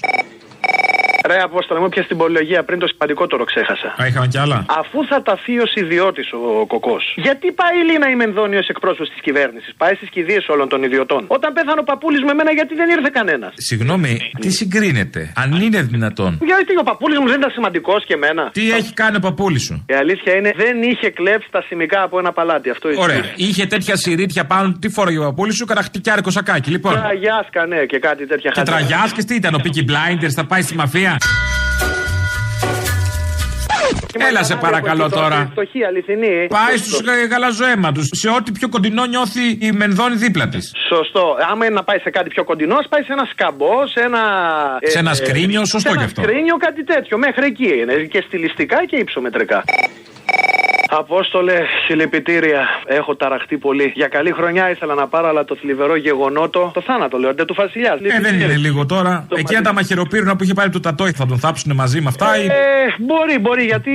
[1.31, 3.89] Ρε Απόστολα μου, πια στην πολυλογία πριν το σημαντικότερο ξέχασα.
[4.01, 4.65] Α, είχαμε κι άλλα.
[4.81, 9.21] Αφού θα ταθεί ως ιδιώτης ο κοκός, γιατί πάει η Λίνα Ημενδόνη ως εκπρόσωπος της
[9.21, 11.21] κυβέρνησης, πάει στις κηδείες όλων των ιδιωτών.
[11.27, 13.51] Όταν πέθανε ο παππούλη με μένα, γιατί δεν ήρθε κανένας.
[13.55, 18.43] Συγγνώμη, τι συγκρίνεται, αν είναι δυνατόν; Γιατί ο παππούλη μου δεν ήταν σημαντικός και εμένα.
[18.51, 22.19] Τι έχει κάνει ο παππούλη σου; Η αλήθεια είναι δεν είχε κλέψει τα σημικά από
[22.19, 22.69] ένα παλάτι.
[22.69, 23.03] Αυτό ισχύει.
[23.03, 23.23] Ωραία.
[23.35, 24.77] Είχε τέτοια σιρίτια πάνω.
[24.81, 26.69] Τι φόραγε ο παππούλη σου, καραχτικιάρικο σακάκι.
[26.69, 26.93] Λοιπόν.
[26.93, 30.75] Τραγιάσκα, ναι, και κάτι τέτοια Και τραγιάσκε τι ήταν, ο Πίκι Blinders, θα πάει στη
[30.75, 31.16] μαφία;
[34.29, 35.47] Έλα σε παρακαλώ τώρα.
[35.51, 36.47] Φτωχή, αληθινή.
[36.49, 37.01] Πάει στους
[37.31, 38.01] γαλαζοαίματου.
[38.15, 40.73] Σε ό,τι πιο κοντινό νιώθει η Μενδόνη δίπλα της.
[40.87, 41.37] Σωστό.
[41.51, 44.19] Άμα είναι να πάει σε κάτι πιο κοντινό, ας πάει σε ένα σκαμπό, σε ένα.
[44.83, 46.21] Σε ένα σκρίνιο, σωστό σε κι ένα αυτό.
[46.21, 47.17] σκρίνιο, κάτι τέτοιο.
[47.17, 47.93] Μέχρι εκεί είναι.
[47.93, 49.63] Και στιλιστικά και υψομετρικά.
[50.89, 51.53] Απόστολε,
[51.87, 52.61] συλληπιτήρια.
[52.85, 53.91] Έχω ταραχτεί πολύ.
[53.95, 56.71] Για καλή χρονιά ήθελα να πάρω, αλλά το θλιβερό γεγονότο.
[56.73, 57.99] Το θάνατο, λέω, ντε του Φασιλιάς.
[58.01, 59.27] Ε, δεν είναι λίγο τώρα.
[59.35, 62.41] Εκεί αν τα μαχαιροπύρουνα που είχε πάρει το τατόι θα τον θάψουν μαζί με αυτά.
[62.43, 62.49] ή- Ε,
[62.99, 63.91] μπορεί, μπορεί, γιατί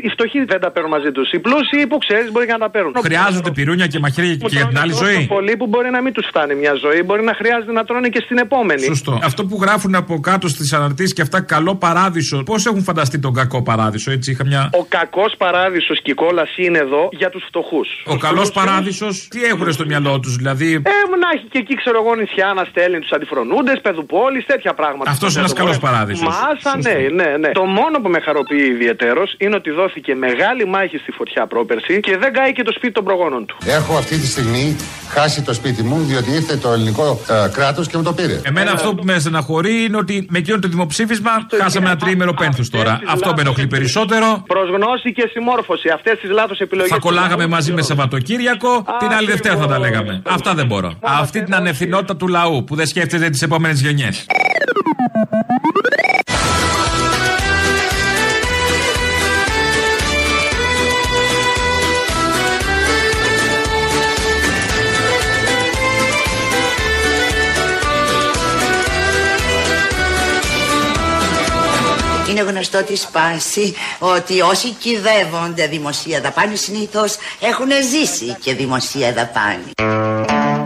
[0.00, 1.30] οι φτωχοί δεν τα παίρνουν μαζί τους.
[1.32, 2.92] Οι πλούσιοι που ξέρεις μπορεί και να τα παίρνουν.
[3.02, 5.26] Χρειάζονται πυρούνια και μαχαίρια και για την άλλη Τόσο ζωή.
[5.26, 8.20] Πολλοί που μπορεί να μην τους φτάνει μια ζωή, μπορεί να χρειάζεται να τρώνε και
[8.24, 8.82] στην επόμενη.
[8.82, 9.18] Σωστό.
[9.22, 12.42] Αυτό που γράφουν από κάτω στις αναρτήσεις και αυτά, καλό παράδεισο.
[12.42, 14.70] Πώς έχουν φανταστεί τον κακό παράδεισο, έτσι είχα μια.
[14.72, 17.88] Ο κακός παράδεισος και η κόλαση είναι εδώ για τους φτωχούς.
[18.14, 21.98] Ο καλός παράδεισος, τι έχουν στο μυαλό τους, δηλαδή; Ε, να έχει και εκεί, ξέρω
[22.02, 25.10] εγώ, νησιά να στέλνει τους αντιφρονούντες, παιδουπόλει, τέτοια πράγματα.
[25.10, 26.28] Αυτός είναι ένας καλός παράδεισος.
[26.28, 27.50] Μάσα, ναι, ναι, ναι.
[27.60, 32.16] Το μόνο που με χαροποιεί ιδιαιτέρω είναι ότι δόθηκε μεγάλη μάχη στη φωτιά πρόπερση και
[32.16, 33.56] δεν κάει και το σπίτι των προγόνων του.
[33.78, 34.76] Έχω αυτή τη στιγμή
[35.08, 38.40] χάσει το σπίτι μου διότι ήρθε το ελληνικό ε, κράτος και μου το πήρε.
[38.44, 42.62] Εμένα αυτό που με στεναχωρεί είναι ότι με εκείνο το δημοψήφισμα χάσαμε ένα τρίμερο πένθο
[42.70, 43.00] τώρα.
[43.06, 44.44] Αυτό με ενοχλεί περισσότερο.
[44.46, 45.88] Προ γνώση και συμμόρφωση.
[45.88, 46.90] Αυτές τις λάθος επιλογές.
[46.90, 50.22] Θα κολλάγαμε μαζί με Σαββατοκύριακο, την άλλη Δευτέρα θα τα λέγαμε.
[50.26, 50.98] Αυτά δεν μπορώ.
[51.00, 54.26] Αυτή την ανευθυνότητα του λαού που δεν σκέφτεται τις επόμενες γενιές.
[72.36, 79.70] Είναι γνωστό τη σπάση ότι όσοι κυδεύονται δημοσία δαπάνη συνήθως έχουν ζήσει και δημοσία δαπάνη.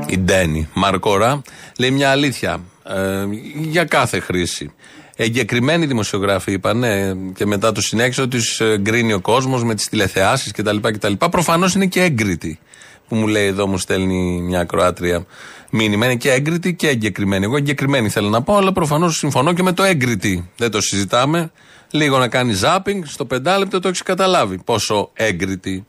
[0.07, 1.43] Η Ντένι Μαρκόρα
[1.79, 4.73] λέει μια αλήθεια ε, για κάθε χρήση.
[5.17, 9.89] Εγκεκριμένοι δημοσιογράφοι είπαν ναι, και μετά το συνέχισε ότι του γκρίνει ο κόσμος με τις
[9.89, 10.77] τηλεθεάσεις κτλ.
[10.81, 11.13] κτλ.
[11.31, 12.59] Προφανώς είναι και έγκριτοι.
[13.09, 15.27] Που μου λέει εδώ, μου στέλνει μια Κροάτρια
[15.71, 16.05] μήνυμα.
[16.05, 17.45] Είναι και έγκριτη και εγκεκριμένη.
[17.45, 20.51] Εγώ εγκεκριμένη θέλω να πω, αλλά προφανώς συμφωνώ και με το έγκριτη.
[20.57, 21.51] Δεν το συζητάμε.
[21.91, 25.87] Λίγο να κάνει ζάπινγκ, στο πεντάλεπτο το έχεις καταλάβει πόσο έγκριτη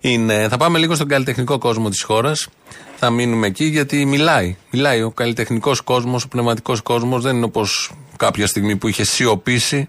[0.00, 0.46] είναι.
[0.50, 2.48] Θα πάμε λίγο στον καλλιτεχνικό κόσμο της χώρας.
[2.96, 4.56] Θα μείνουμε εκεί γιατί μιλάει.
[4.70, 7.22] Μιλάει ο καλλιτεχνικός κόσμος, ο πνευματικός κόσμος.
[7.22, 9.88] Δεν είναι όπως κάποια στιγμή που είχε σιωπήσει.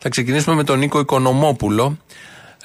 [0.00, 1.98] Θα ξεκινήσουμε με τον Νίκο Οικονομόπουλο,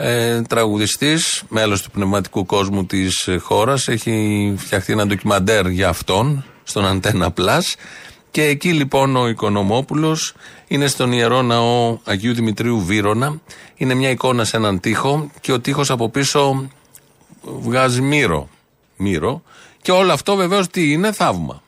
[0.03, 3.87] ε, τραγουδιστής, μέλος του πνευματικού κόσμου της χώρας.
[3.87, 7.75] Έχει φτιαχτεί ένα ντοκιμαντέρ για αυτόν στον Αντένα Plus.
[8.31, 10.33] Και εκεί λοιπόν ο Οικονομόπουλος
[10.67, 13.41] είναι στον ιερό ναό Αγίου Δημητρίου Βύρονα.
[13.75, 16.69] Είναι μια εικόνα σε έναν τοίχο και ο τοίχος από πίσω
[17.41, 18.49] βγάζει μύρο.
[18.95, 19.43] Μύρο.
[19.81, 21.61] Και όλο αυτό βεβαίως τι είναι, θαύμα.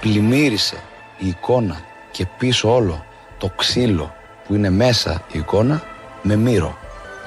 [0.00, 0.82] Πλημμύρισε
[1.18, 1.80] η εικόνα
[2.10, 3.04] και πίσω όλο
[3.38, 4.14] το ξύλο
[4.46, 5.82] που είναι μέσα η εικόνα
[6.22, 6.78] με μύρο.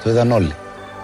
[0.04, 0.54] Το είδαν όλοι.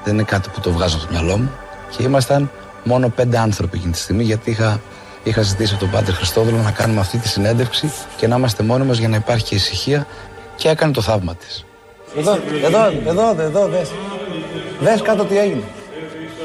[0.04, 1.50] Δεν είναι κάτι που το βγάζω από το μυαλό μου.
[1.96, 2.50] Και ήμασταν
[2.84, 4.80] μόνο πέντε άνθρωποι εκείνη τη στιγμή γιατί είχα,
[5.22, 8.84] είχα ζητήσει από τον Πάτερ Χριστόδουλο να κάνουμε αυτή τη συνέντευξη και να είμαστε μόνοι
[8.84, 10.06] μας για να υπάρχει και ησυχία
[10.56, 11.64] και έκανε το θαύμα της.
[12.18, 13.90] Εδώ, εδώ, εδώ, εδώ, δες.
[14.80, 15.62] Δες κάτω τι έγινε.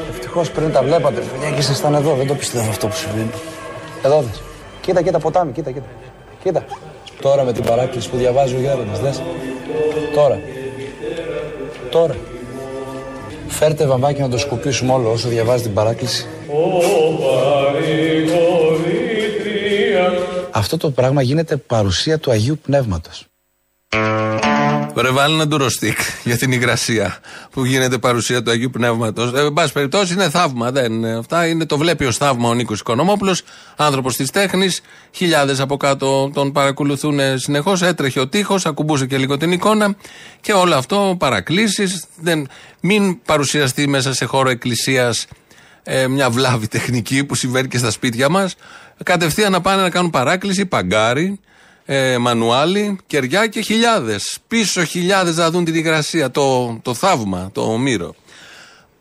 [0.09, 2.15] Ευτυχώς πριν τα βλέπατε, παιδιά, και ήσασταν εδώ.
[2.15, 3.31] Δεν το πιστεύω αυτό που συμβαίνει.
[4.03, 4.41] Εδώ δες.
[4.81, 5.87] Κοίτα, κοίτα, ποτάμι, κοίτα, κοίτα.
[6.43, 6.65] Κοίτα.
[7.21, 9.21] Τώρα με την παράκληση που διαβάζει ο Γέροντας, δες.
[10.15, 10.39] Τώρα.
[11.89, 12.15] Τώρα.
[13.57, 16.27] Φέρτε βαμβάκι να το σκουπίσουμε όλο όσο διαβάζει την παράκληση.
[20.51, 23.25] Αυτό το πράγμα γίνεται παρουσία του Αγίου Πνεύματος.
[24.97, 27.17] Ρε βάλει ένα ντουροστίκ για την υγρασία
[27.51, 29.33] που γίνεται παρουσία του Αγίου Πνεύματος.
[29.33, 30.71] Ε, εν πάση περιπτώσει είναι θαύμα.
[30.71, 33.41] Δεν, αυτά είναι, το βλέπει ως θαύμα ο Νίκος Οικονομόπουλος,
[33.75, 34.81] άνθρωπος της τέχνης.
[35.11, 37.81] Χιλιάδες από κάτω τον παρακολουθούν συνεχώς.
[37.81, 39.95] Έτρεχε ο τείχος, ακουμπούσε και λίγο την εικόνα.
[40.41, 42.05] Και όλο αυτό παρακλήσεις.
[42.81, 45.27] Μην παρουσιαστεί μέσα σε χώρο εκκλησίας
[45.83, 48.55] ε, μια βλάβη τεχνική που συμβαίνει και στα σπίτια μας.
[49.03, 51.39] Κατευθείαν να πάνε να κάνουν παράκληση, παγκάρι
[51.85, 54.37] ε, Μανουάλι, Κεριά και χιλιάδες.
[54.47, 58.15] Πίσω χιλιάδες να δουν την υγρασία, το, το θαύμα, το μύρο.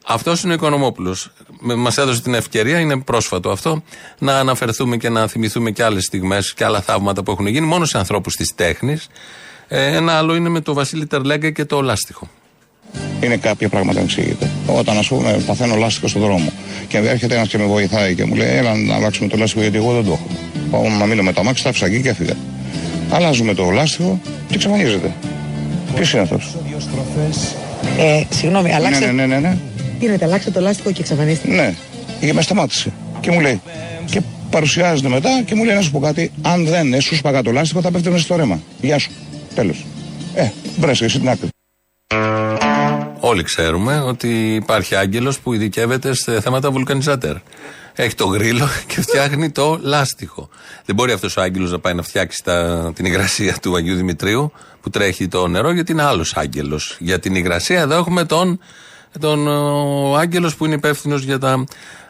[0.07, 1.33] Αυτός είναι ο Οικονομόπουλος.
[1.61, 3.83] Μας έδωσε την ευκαιρία, είναι πρόσφατο αυτό,
[4.18, 7.85] να αναφερθούμε και να θυμηθούμε και άλλες στιγμές και άλλα θαύματα που έχουν γίνει μόνο
[7.85, 9.07] σε ανθρώπους της τέχνης.
[9.68, 12.29] Ε, ένα άλλο είναι με το Βασίλη Τερλέγκα και το λάστιχο.
[13.20, 14.51] Είναι κάποια πράγματα που εξηγείται.
[14.66, 16.53] Όταν, ας πούμε, παθαίνω λάστιχο στον δρόμο
[16.88, 19.77] και έρχεται ένας και με βοηθάει και μου λέει: Έλα να αλλάξουμε το λάστιχο γιατί
[19.77, 20.27] εγώ δεν το έχω.
[20.70, 22.37] Πάω να μείνω με το αμάξι, τα άφησα εκεί και έφυγα.
[23.10, 25.12] Αλλάζουμε το λάστιχο και εξαφανίζεται.
[25.94, 26.56] Ποιος είναι αυτός;
[27.98, 29.06] Ε, συγγνώμη, αλλάξτε.
[29.06, 29.56] Ναι, ναι, ναι, ναι.
[29.98, 31.54] Γίνεται, αλλάξτε το λάστιχο και εξαφανίστηκε.
[31.54, 31.74] Ναι,
[32.20, 32.92] και με σταμάτησε.
[33.20, 33.60] Και μου λέει.
[34.10, 36.32] Και παρουσιάζεται μετά και μου λέει να σου πω κάτι.
[36.42, 38.60] Αν δεν έσουσπαγα το λάστιχο θα πέφτει μέσα στο ρέμα.
[38.80, 39.10] Γεια σου.
[39.54, 39.84] Τέλος.
[40.34, 41.48] Ε, βρέσαι εσύ την άκρη.
[43.20, 47.36] Όλοι ξέρουμε ότι υπάρχει άγγελος που ειδικεύεται σε θέματα βουλκανιζατέρ.
[47.96, 50.48] Έχει το γρίλο και φτιάχνει το λάστιχο.
[50.85, 54.52] Δεν μπορεί αυτός ο άγγελος να πάει να φτιάξει τα, την υγρασία του Αγίου Δημητρίου
[54.80, 56.96] που τρέχει το νερό, γιατί είναι άλλος άγγελος.
[56.98, 58.61] Για την υγρασία εδώ έχουμε τον,
[59.20, 59.48] τον
[60.18, 61.64] άγγελος που είναι υπεύθυνος για τα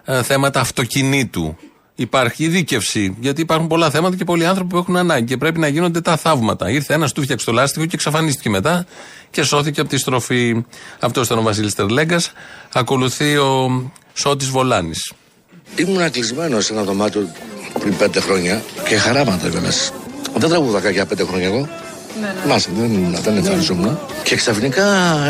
[0.05, 1.57] ε, θέματα αυτοκινήτου.
[1.95, 5.69] Υπάρχει δίκευση, γιατί υπάρχουν πολλά θέματα και πολλοί άνθρωποι που έχουν ανάγκη και πρέπει να
[5.69, 6.71] γίνονται τα θαύματα.
[6.71, 8.87] Ήρθε ένας, του φτιάξε το λάστιχο και εξαφανίστηκε μετά
[9.31, 10.65] και σώθηκε από τη στροφή.
[11.01, 12.33] Αυτός ήταν ο Βασίλης Τερλέγκας.
[12.73, 15.13] Ακολουθεί ο Σώτης Βολάνης.
[15.77, 17.29] Ήμουν κλεισμένος σε ένα δωμάτιο
[17.81, 19.73] πριν πέντε χρόνια και χαράματα κιόλα.
[20.37, 21.69] Δεν τραγουδάκα για πέντε χρόνια εγώ.
[22.21, 22.53] Ναι, ναι.
[22.53, 23.99] Μάσα, δεν, δεν εμφανιζόμουν.
[24.23, 24.85] Και ξαφνικά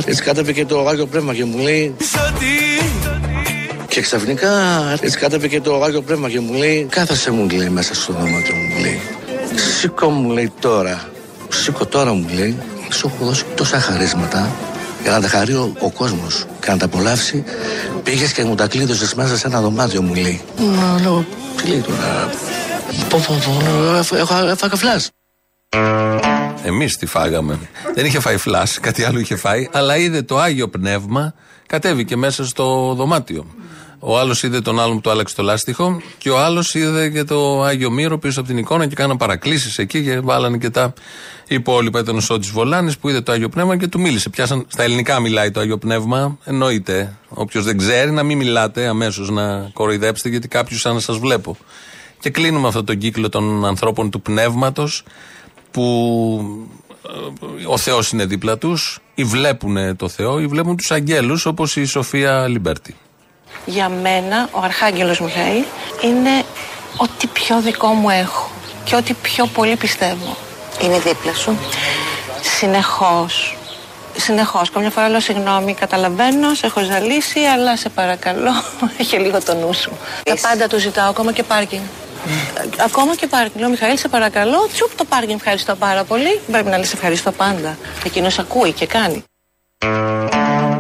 [0.07, 1.95] έτσι κάταπε και το Άγιο Πνεύμα και μου λέει.
[3.89, 4.51] Και ξαφνικά
[5.01, 6.87] έτσι κάταπε και το Άγιο Πνεύμα και μου λέει.
[6.91, 9.01] Κάθασε μου λέει μέσα στο δωμάτιο μου λέει.
[9.79, 11.09] Σήκω μου λέει τώρα.
[11.49, 12.57] Σήκω τώρα μου λέει.
[12.89, 14.51] Σου έχω δώσει τόσα χαρίσματα
[15.05, 17.45] για να τα χαρεί ο, ο κόσμος και να τα απολαύσει,
[18.03, 20.41] πήγες και μου τα κλείδωσες μέσα σε ένα δωμάτιο, μου λέει.
[20.59, 21.25] Μα λέω,
[21.57, 22.31] τι λέει τώρα;
[23.09, 25.11] Πω, πω, πω, έφαγα φλάς.
[26.65, 27.59] Εμείς τι φάγαμε.
[27.95, 31.35] Δεν είχε φάει φλάς, κάτι άλλο είχε φάει, αλλά είδε το άγιο πνεύμα,
[31.67, 33.47] κατέβηκε μέσα στο δωμάτιο.
[34.07, 37.25] Ο άλλος είδε τον άλλον που του άλλαξε το λάστιχο και ο άλλος είδε και
[37.25, 40.93] το Άγιο Μύρο πίσω από την εικόνα και κάναν παρακλήσεις εκεί και βάλανε και τα
[41.49, 42.01] υπόλοιπα.
[42.01, 44.29] Ήταν ο Σότη Βολάνης που είδε το Άγιο Πνεύμα και του μίλησε.
[44.29, 46.39] Πιάσαν, στα ελληνικά μιλάει το Άγιο Πνεύμα.
[46.45, 47.17] Εννοείται.
[47.29, 51.57] Όποιος δεν ξέρει να μην μιλάτε αμέσως να κοροϊδέψετε γιατί κάποιους σαν να σας βλέπω.
[52.21, 55.03] Και κλείνουμε αυτόν τον κύκλο των ανθρώπων του πνεύματος
[55.71, 56.69] που
[57.69, 61.85] ο Θεός είναι δίπλα τους, ή βλέπουν το Θεό, ή βλέπουν τους αγγέλους, όπως η
[61.85, 62.97] Σοφία Αλιμπέρτη.
[63.65, 65.65] Για μένα ο Αρχάγγελος Μιχαήλ
[66.03, 66.45] είναι
[66.97, 68.51] ό,τι πιο δικό μου έχω
[68.85, 70.37] και ό,τι πιο πολύ πιστεύω.
[70.81, 71.59] Είναι δίπλα σου.
[72.59, 73.57] Συνεχώς.
[74.17, 74.71] Συνεχώς.
[74.71, 78.53] Καμιά φορά λέω συγγνώμη, καταλαβαίνω, σε έχω ζαλίσει, αλλά σε παρακαλώ,
[79.01, 79.91] έχει λίγο το νου σου.
[80.23, 81.83] Τα πάντα του ζητάω, ακόμα και πάρκινγκ.
[82.85, 83.61] Ακόμα και πάρκινγκ.
[83.61, 86.41] Λέω, Μιχαήλ, σε παρακαλώ, τσουπ το πάρκινγκ, ευχαριστώ πάρα πολύ.
[86.51, 87.77] Πρέπει να λες ευχαριστώ πάντα.
[88.05, 89.25] Εκείνος ακούει και κάνει.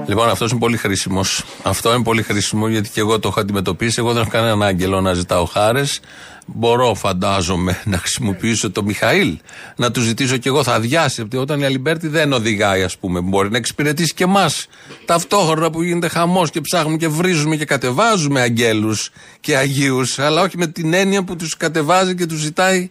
[0.06, 1.44] Λοιπόν, αυτός είναι πολύ χρήσιμος.
[1.62, 3.94] Αυτό είναι πολύ χρήσιμο γιατί και εγώ το έχω αντιμετωπίσει.
[3.98, 6.00] Εγώ δεν έχω κανέναν άγγελο να ζητάω χάρες.
[6.46, 9.38] Μπορώ, φαντάζομαι, να χρησιμοποιήσω το Μιχαήλ,
[9.76, 10.62] να του ζητήσω κι εγώ.
[10.62, 11.14] Θα αδειάσει.
[11.20, 14.66] Γιατί όταν η Αλιμπέρτη δεν οδηγάει, ας πούμε, μπορεί να εξυπηρετήσει και εμάς.
[15.04, 20.58] Ταυτόχρονα που γίνεται χαμός και ψάχνουμε και βρίζουμε και κατεβάζουμε αγγέλους και αγίους, αλλά όχι
[20.58, 22.88] με την έννοια που τους κατεβάζει και τους ζητάει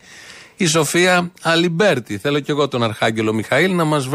[0.56, 2.18] η Σοφία Αλιμπέρτη.
[2.18, 4.08] Θέλω κι εγώ τον Αρχάγγελο Μιχαήλ να μας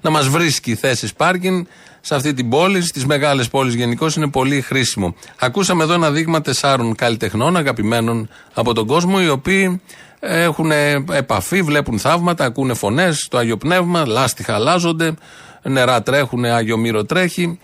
[0.00, 1.66] να μας βρίσκει θέσεις πάρκινγκ
[2.06, 5.14] σε αυτή την πόλη, στις μεγάλες πόλεις γενικώς είναι πολύ χρήσιμο.
[5.38, 9.80] Ακούσαμε εδώ ένα δείγμα τεσσάρων καλλιτεχνών αγαπημένων από τον κόσμο, οι οποίοι
[10.20, 10.70] έχουν
[11.10, 15.14] επαφή, βλέπουν θαύματα, ακούνε φωνές, το Άγιο Πνεύμα, λάστιχα αλλάζονται,
[15.62, 17.58] νερά τρέχουν, Άγιο Μύρο τρέχει.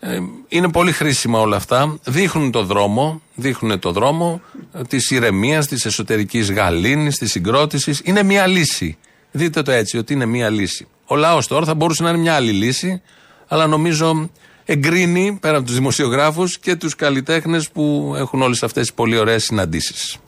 [0.00, 1.98] Ε, είναι πολύ χρήσιμα όλα αυτά.
[2.04, 4.40] Δείχνουν το δρόμο, δείχνουν το δρόμο
[4.88, 8.00] της ηρεμίας, της εσωτερικής γαλήνης, της συγκρότησης.
[8.04, 8.96] Είναι μια λύση.
[9.30, 10.86] Δείτε το έτσι, ότι είναι μια λύση.
[11.06, 13.02] Ο λαός τώρα θα μπορούσε να είναι μια άλλη λύση,
[13.48, 14.30] αλλά νομίζω
[14.64, 19.44] εγκρίνει πέρα από τους δημοσιογράφους και τους καλλιτέχνες που έχουν όλες αυτές τις πολύ ωραίες
[19.44, 20.18] συναντήσεις.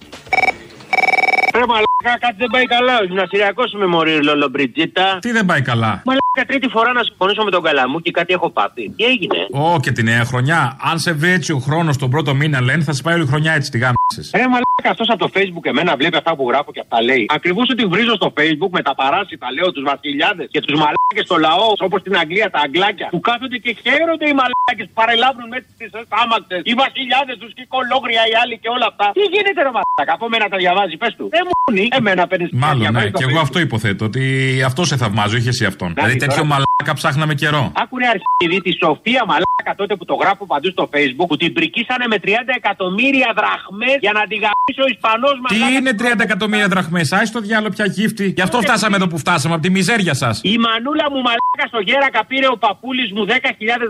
[1.55, 2.99] Ρε μαλάκα, κάτι δεν πάει καλά.
[2.99, 5.19] Ο γυμναστηριακός με μωρή Λολομπριτζίτα.
[5.21, 8.51] Τι δεν πάει καλά; Μαλάκα, τρίτη φορά να συμφωνήσω με τον καλαμού και κάτι έχω
[8.51, 8.91] πάθει.
[8.97, 10.77] Τι έγινε; Ω, και τη νέα χρονιά.
[10.81, 13.27] Αν σε βρει έτσι ο χρόνος τον πρώτο μήνα, λένε, θα σε πάει όλη η
[13.27, 14.31] χρονιά έτσι τη γάμισες.
[14.35, 17.27] Ρε μαλάκα, αυτός από το facebook εμένα βλέπει αυτά που γράφω και αυτά λέει.
[17.39, 21.37] Ακριβώς ότι βρίζω στο facebook με τα παράσιτα, λέω τους βασιλιάδες και τους μαλάκες στο
[21.47, 25.59] λαό, όπως στην Αγγλία τα αγγλάκια, που κάθονται και χαίρονται οι μαλάκες που παρελάβουν με
[25.79, 25.85] τι
[26.23, 29.07] άμαξε, οι βασιλιάδες τους και οι κολόγρια οι άλλοι και όλα αυτά.
[29.19, 31.27] Τι γίνεται ρε μαλάκα, από μένα τα διαβάζει, πες του.
[31.39, 34.03] Ε, μόνοι, εμένα παίρνεις Μάλλον, ναι, και εγώ αυτό υποθέτω.
[34.11, 34.23] Ότι
[34.69, 35.91] αυτό σε θαυμάζω, όχι εσύ αυτόν.
[35.95, 37.63] Δηλαδή τέτοιο μαλάκα ψάχναμε καιρό.
[37.83, 42.07] Άκουρε αρχίδι τη Σοφία Μαλάκα τότε που το γράφω παντού στο facebook που την πρικίσανε
[42.13, 45.49] με 30 εκατομμύρια δραχμές για να την γαμίσει ο Ισπανός μα.
[45.55, 48.27] Τι είναι 30 εκατομμύρια δραχμές, άι στο διάλογο πια γύφτη.
[48.37, 50.35] Γι' αυτό φτάσαμε εδώ που φτάσαμε, από τη μιζέρια σας.
[50.55, 53.33] Η μανούλα μου μαλάκα στο γέρακα πήρε ο παππούλης μου 10.000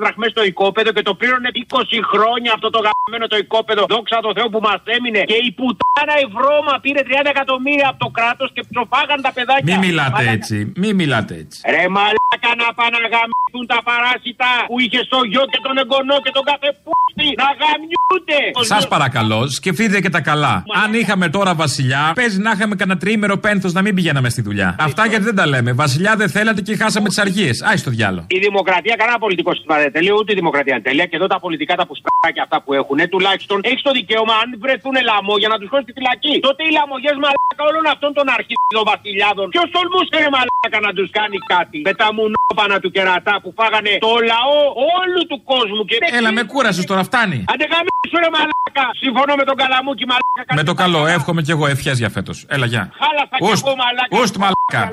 [0.03, 3.83] δραχμές στο οικόπεδο και το πλήρωνε 20 χρόνια αυτό το γαμμένο το οικόπεδο.
[3.95, 5.21] Δόξα τω Θεώ που μας έμεινε.
[5.33, 9.65] Και η πουτάνα Ευρώμα πήρε 30 εκατομμύρια από το κράτος και ψοφάγαν τα παιδάκια.
[9.71, 11.59] Μην μιλάτε έτσι, μην μιλάτε έτσι.
[11.75, 16.17] Ρε μαλάκα να πάνε να γαμίσουν τα παράσιτα που είχε στο γιο και τον εγγονό
[16.25, 18.41] και τον κάθε πούστη να γαμιούνται.
[18.73, 20.55] Σας παρακαλώ, σκεφτείτε και τα καλά.
[20.85, 24.69] Αν είχαμε τώρα βασιλιά, παίζει να είχαμε κανένα τρίμερο πένθος να μην πηγαίναμε στη δουλειά.
[24.89, 25.71] Αυτά γιατί δεν τα λέμε.
[25.73, 27.57] Βασιλιά δεν θέλατε και χάσαμε τις αργίες.
[27.69, 28.21] Άι στο διάλο.
[28.37, 31.07] Η δημοκρατία, κανένα πολιτικό σύστημα δεν τελείω, ούτε η δημοκρατία είναι τέλεια.
[31.11, 34.97] Και εδώ τα πολιτικά τα πουστάκια αυτά που έχουν, τουλάχιστον έχεις το δικαίωμα αν βρεθούν
[35.11, 36.35] λαμό για να τους χώσει στη φυλακή.
[36.49, 39.47] Τότε οι λαμογές μαλάκα όλων αυτών των αρχίδων βασιλιάδων.
[39.55, 43.93] Ποιος τολμούσε ρε μαλάκα να τους κάνει κάτι; Με τα μουνόπανα του κερατά που φάγανε
[44.07, 44.59] το λαό
[44.99, 45.56] όλου του κόσμου.
[45.87, 46.17] Και...
[46.17, 47.45] Έλα, με κούρασες τώρα, φτάνει.
[47.53, 48.85] Αντεγαμίσου ρε μαλάκα.
[49.03, 50.55] Συμφωνώ με τον καλαμούκι μαλάκα.
[50.55, 52.45] Με το καλό, εύχομαι κι εγώ ευχές για φέτος.
[52.49, 52.93] Έλα, γεια.
[53.01, 54.19] Χάλασα κι εγώ μαλάκα.
[54.21, 54.91] Ούστ μαλάκα.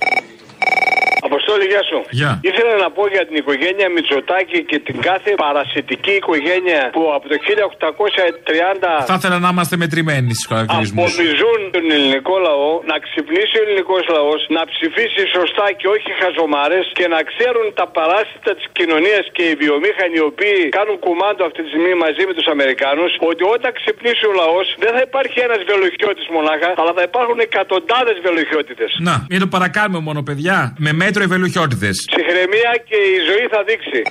[1.29, 1.99] Αποστόλη, γεια σου.
[2.19, 2.31] Γεια.
[2.49, 7.35] Ήθελα να πω για την οικογένεια Μητσοτάκη και την κάθε παρασιτική οικογένεια που από το
[7.37, 8.91] 1830.
[9.11, 11.09] Θα ήθελα να είμαστε μετρημένοι στους χαρακτηρισμούς.
[11.11, 16.85] Απομυζούν τον ελληνικό λαό, να ξυπνήσει ο ελληνικός λαός, να ψηφίσει σωστά και όχι χαζομάρες
[16.97, 21.59] και να ξέρουν τα παράσιτα της κοινωνίας και οι βιομήχανοι οι οποίοι κάνουν κουμάντο αυτή
[21.63, 25.61] τη στιγμή μαζί με τους Αμερικάνους ότι όταν ξυπνήσει ο λαός δεν θα υπάρχει ένας
[25.69, 28.85] βελοχιώτη μονάχα, αλλά θα υπάρχουν εκατοντάδες βελοχιώτητε.
[29.07, 30.52] Να, μην το παρακάνουμε μόνο, παιδιά.
[30.77, 31.89] Με μέτρο ευελουχιώτητε.
[31.89, 34.01] Ψυχραιμία και η ζωή θα δείξει.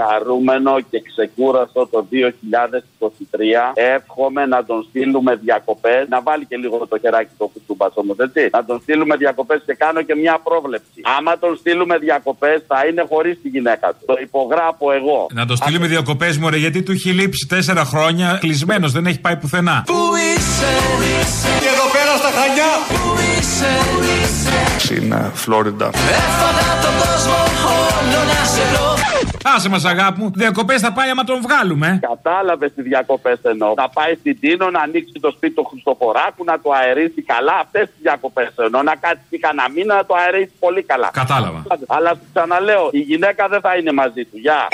[0.00, 3.72] Χαρούμενο και ξεκούραστο το 2023.
[3.74, 6.08] Εύχομαι να τον στείλουμε διακοπές.
[6.08, 8.48] Να βάλει και λίγο το χεράκι το κουτσούμπας όμως, έτσι.
[8.52, 11.00] Να τον στείλουμε διακοπές και κάνω και μια πρόβλεψη.
[11.18, 14.04] Άμα τον στείλουμε διακοπές, θα είναι χωρίς τη γυναίκα του.
[14.06, 15.26] Το υπογράφω εγώ.
[15.32, 19.36] Να τον στείλουμε διακοπές, μωρέ, γιατί του έχει λείψει τέσσερα χρόνια κλεισμένος, δεν έχει πάει
[19.36, 19.82] πουθενά.
[19.86, 20.72] Πού είσαι,
[21.62, 22.70] και εδώ πέρα στα χανιά.
[22.88, 23.72] Πού είσαι,
[24.94, 25.90] Είναι Φλόριντα.
[25.94, 28.94] Έφαγα τον κόσμο όλο να σε βρω.
[29.56, 31.98] Άσε μας, αγάπη μου, διακοπές θα πάει άμα τον βγάλουμε.
[32.08, 33.74] Κατάλαβες τι διακοπές εννοώ.
[33.76, 37.58] Θα πάει στην Τίνο να ανοίξει το σπίτι του Χριστοφοράκου, να το αερίσει καλά.
[37.58, 38.82] Αυτές τις διακοπές εννοώ.
[38.82, 41.10] Να κάτσει κανένα μήνα να το αερίσει πολύ καλά.
[41.12, 41.62] Κατάλαβα.
[41.86, 44.36] Αλλά σου ξαναλέω, η γυναίκα δεν θα είναι μαζί του.
[44.38, 44.68] Γεια.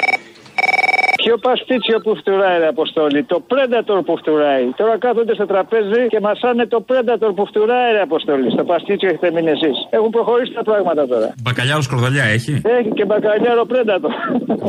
[1.31, 3.21] Ποιο παστίτσιο που φτουράει, ρε Αποστόλη.
[3.33, 4.65] Το Predator που φτουράει.
[4.81, 8.51] Τώρα κάθονται στο τραπέζι και μασάνε το Predator που φτουράει, ρε Αποστόλη.
[8.57, 9.77] Στο παστίτσιο έχετε μείνει εσείς.
[9.97, 11.29] Έχουν προχωρήσει τα πράγματα τώρα.
[11.43, 12.53] Μπακαλιάρο σκορδαλιά έχει.
[12.79, 14.13] Έχει και μπακαλιάρο Predator.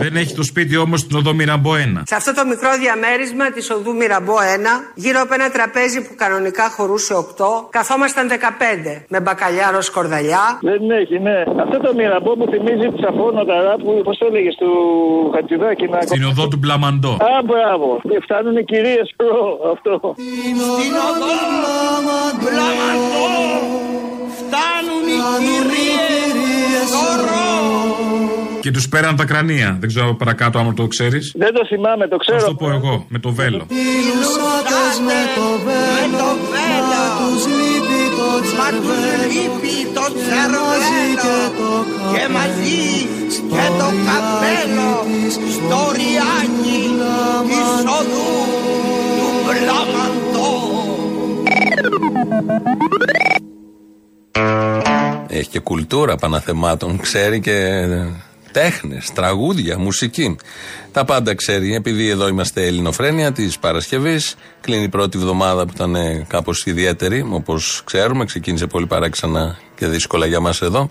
[0.03, 2.01] Δεν έχει το σπίτι όμως στην οδό Μυραμπό 1.
[2.11, 6.65] Σε αυτό το μικρό διαμέρισμα της οδού Μυραμπό 1, γύρω από ένα τραπέζι που κανονικά
[6.75, 7.21] χωρούσε 8,
[7.77, 8.33] καθόμασταν 15.
[9.13, 10.43] Με μπακαλιάρο σκορδαλιά.
[10.69, 11.37] Δεν έχει, ναι.
[11.63, 14.71] Αυτό το Μυραμπό μου θυμίζει του αφώνοντα που, πώς το έλεγες, του
[15.33, 16.01] Χατζηδάκη να.
[16.01, 17.13] Στην οδό του Μπλαμαντό.
[17.31, 17.87] Α, μπράβο.
[18.09, 19.35] Και φτάνουν οι κυρίες προ
[19.73, 19.93] αυτό.
[20.75, 21.37] Στην οδό
[22.39, 23.29] Μπλαμαντό
[24.37, 27.39] φτάνουν οι κυρίες τώρα.
[28.63, 29.77] Και τους πέραν τα κρανία.
[29.79, 31.33] Δεν ξέρω παρακάτω άμα το ξέρεις.
[31.35, 32.39] Δεν το θυμάμαι, το ξέρω.
[32.39, 33.65] Θα το πω εγώ, με το βέλο.
[34.15, 36.29] Λουσάτες με το βέλο,
[38.57, 39.01] μα τους
[39.31, 41.39] λείπει το τσερβέλο
[42.13, 43.07] και μαζί
[43.49, 44.93] και το καπέλο
[45.29, 46.81] στο ριάκι
[47.47, 47.69] της
[47.99, 48.31] οδού
[49.17, 50.51] του Μπλαμαντό.
[55.27, 56.99] Έχει και κουλτούρα παναθεμάτων.
[56.99, 57.87] Ξέρει και
[58.51, 60.35] τέχνες, τραγούδια, μουσική.
[60.91, 61.75] Τα πάντα ξέρει.
[61.75, 65.95] Επειδή εδώ είμαστε Ελληνοφρένια της Παρασκευής, κλείνει η πρώτη εβδομάδα που ήταν
[66.27, 68.25] κάπως ιδιαίτερη, όπως ξέρουμε.
[68.25, 70.89] Ξεκίνησε πολύ παράξενα και δύσκολα για μας εδώ.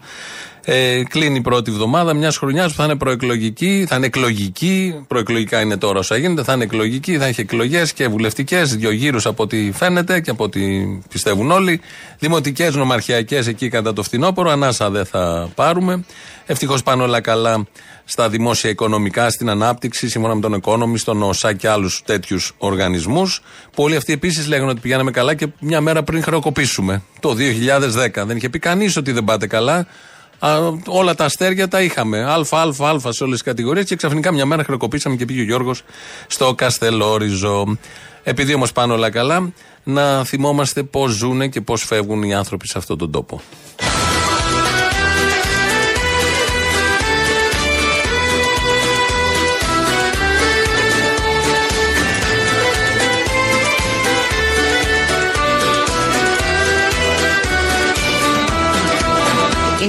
[0.72, 5.04] Ε, κλείνει η πρώτη εβδομάδα μιας χρονιάς που θα είναι προεκλογική, θα είναι εκλογική.
[5.08, 9.26] Προεκλογικά είναι τώρα όσα γίνεται, θα είναι εκλογική, θα έχει εκλογές και βουλευτικές, δύο γύρους
[9.26, 10.60] από ό,τι φαίνεται και από ό,τι
[11.08, 11.80] πιστεύουν όλοι.
[12.18, 14.50] Δημοτικές, νομαρχιακές εκεί κατά το φθινόπωρο.
[14.50, 16.04] Ανάσα δεν θα πάρουμε.
[16.46, 17.66] Ευτυχώς πάνε όλα καλά
[18.04, 23.42] στα δημόσια οικονομικά, στην ανάπτυξη, σύμφωνα με τον Economist, τον ΟΣΑ και άλλους τέτοιους οργανισμούς.
[23.76, 27.02] Πολλοί αυτοί επίσης λέγανε ότι πηγαίναμε καλά και μια μέρα πριν χρεοκοπήσουμε.
[27.20, 28.24] Το 2010.
[28.26, 29.86] Δεν είχε πει κανείς ότι δεν πάτε καλά.
[30.40, 32.24] Α, όλα τα αστέρια τα είχαμε.
[32.24, 35.44] Α, α, α σε όλες τις κατηγορίες και ξαφνικά μια μέρα χρεοκοπήσαμε και πήγε ο
[35.44, 35.82] Γιώργος
[36.26, 37.78] στο Καστελόριζο.
[38.22, 39.52] Επειδή όμως πάνε όλα καλά,
[39.84, 43.40] να θυμόμαστε πώς ζουν και πώς φεύγουν οι άνθρωποι σε αυτόν τον τόπο.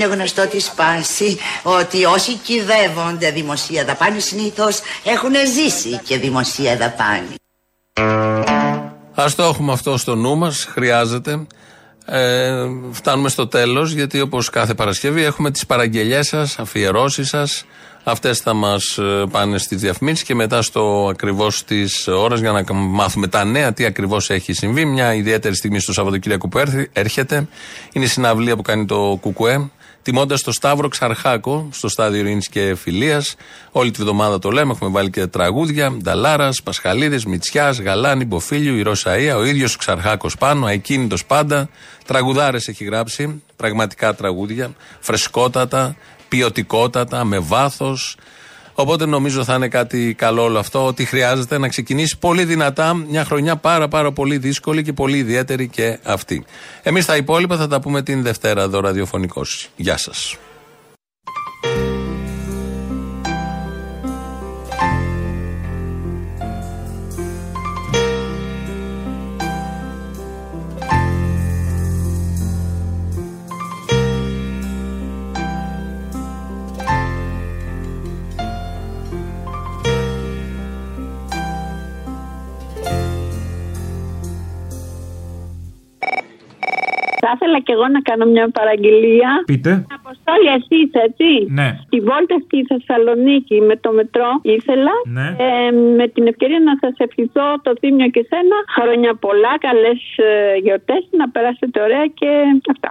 [0.01, 7.35] Είναι γνωστό τη σπάση ότι όσοι κυδεύονται δημοσία δαπάνη συνήθως έχουν ζήσει και δημοσία δαπάνη.
[9.15, 11.47] Α το έχουμε αυτό στο νου μας, χρειάζεται.
[12.05, 17.65] Ε, φτάνουμε στο τέλος, γιατί όπως κάθε Παρασκευή έχουμε τις παραγγελίε σας, αφιερώσεις σας.
[18.03, 18.99] Αυτές θα μας
[19.31, 23.85] πάνε στις διαφημίσεις και μετά στο ακριβώς τη ώρα για να μάθουμε τα νέα, τι
[23.85, 24.85] ακριβώς έχει συμβεί.
[24.85, 26.61] Μια ιδιαίτερη στιγμή στο Σαββατοκύριακο που
[26.93, 27.47] έρχεται
[27.91, 29.69] είναι η συναυλία που κάνει το Κουκουέ
[30.01, 33.35] τιμώντας το Σταύρο Ξαρχάκο στο στάδιο Ειρήνης και Φιλίας.
[33.71, 35.91] Όλη τη βδομάδα το λέμε, έχουμε βάλει και τραγούδια.
[35.91, 41.69] Νταλάρας, Πασχαλίδη, Μιτσιά, Γαλάνη, Μποφίλιου, η Ρωσαία, ο ίδιος Ξαρχάκος πάνω, αεκίνητο πάντα.
[42.05, 45.95] Τραγουδάρες έχει γράψει, πραγματικά τραγούδια, φρεσκότατα,
[46.27, 48.17] ποιοτικότατα, με βάθος.
[48.81, 53.25] Οπότε νομίζω θα είναι κάτι καλό όλο αυτό, ότι χρειάζεται να ξεκινήσει πολύ δυνατά μια
[53.25, 56.45] χρονιά πάρα πάρα πολύ δύσκολη και πολύ ιδιαίτερη και αυτή.
[56.83, 59.69] Εμείς τα υπόλοιπα θα τα πούμε την Δευτέρα εδώ ραδιοφωνικώς.
[59.75, 60.37] Γεια σας.
[87.31, 89.29] Θα ήθελα και εγώ να κάνω μια παραγγελία.
[89.45, 89.71] Πείτε.
[89.99, 91.27] Αποστόλη, εσείς, έτσι;
[91.59, 91.69] Ναι.
[91.91, 94.93] Τη βόλτα στη Θεσσαλονίκη με το μετρό ήθελα.
[95.17, 95.27] Ναι.
[95.45, 98.57] Ε, με την ευκαιρία να σας ευχηθώ το θύμιο και σένα.
[98.75, 99.99] Χρόνια πολλά, καλές
[100.63, 102.29] γιορτές, να περάσετε ωραία και
[102.73, 102.89] αυτά.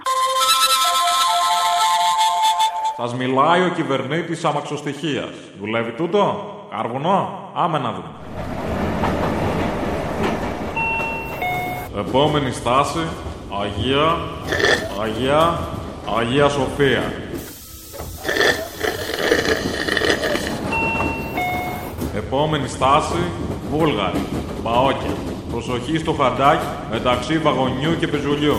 [2.96, 5.32] Σας μιλάει ο κυβερνήτης αμαξοστοιχίας.
[5.60, 6.22] Δουλεύει τούτο,
[6.70, 7.18] Καρβουνό,
[7.54, 8.10] άμε να δούμε.
[11.98, 13.04] Επόμενη στάση,
[13.62, 14.18] Αγία,
[15.02, 15.58] Αγία,
[16.18, 17.12] Αγία Σοφία.
[22.16, 23.22] Επόμενη στάση,
[23.70, 24.24] Βούλγαρη,
[24.62, 25.14] Παόκια.
[25.50, 28.56] Προσοχή στο χαντάκι μεταξύ βαγονιού και πεζουλιού.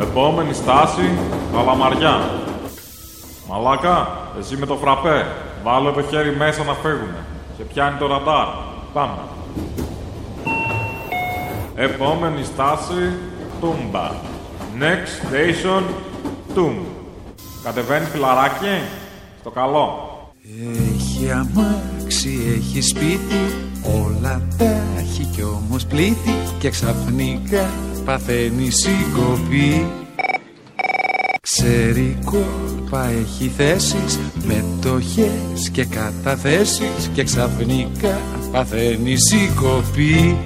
[0.00, 1.18] Επόμενη στάση,
[1.52, 2.20] Καλαμαριά.
[3.48, 4.08] Μαλάκα,
[4.38, 5.26] εσύ με το φραπέ.
[5.62, 7.26] Βάλε το χέρι μέσα να φύγουμε.
[7.56, 8.46] Σε πιάνει το ραντάρ.
[8.92, 9.18] Πάμε.
[11.76, 13.12] Επόμενη στάση,
[13.60, 14.10] Τούμπα.
[14.78, 15.82] Next station,
[16.54, 16.74] Τούμ.
[17.62, 18.84] Κατεβαίνει φιλαράκι;
[19.40, 20.10] Στο καλό.
[20.94, 23.40] Έχει αμάξι, έχει σπίτι,
[23.84, 27.70] όλα τα έχει κι όμως πλήτη και ξαφνικά
[28.04, 29.86] παθαίνει συγκοπή.
[31.40, 38.20] Ξέρει κόλπα, έχει θέσεις, μετοχές και καταθέσεις και ξαφνικά
[38.52, 40.36] παθαίνει συγκοπή.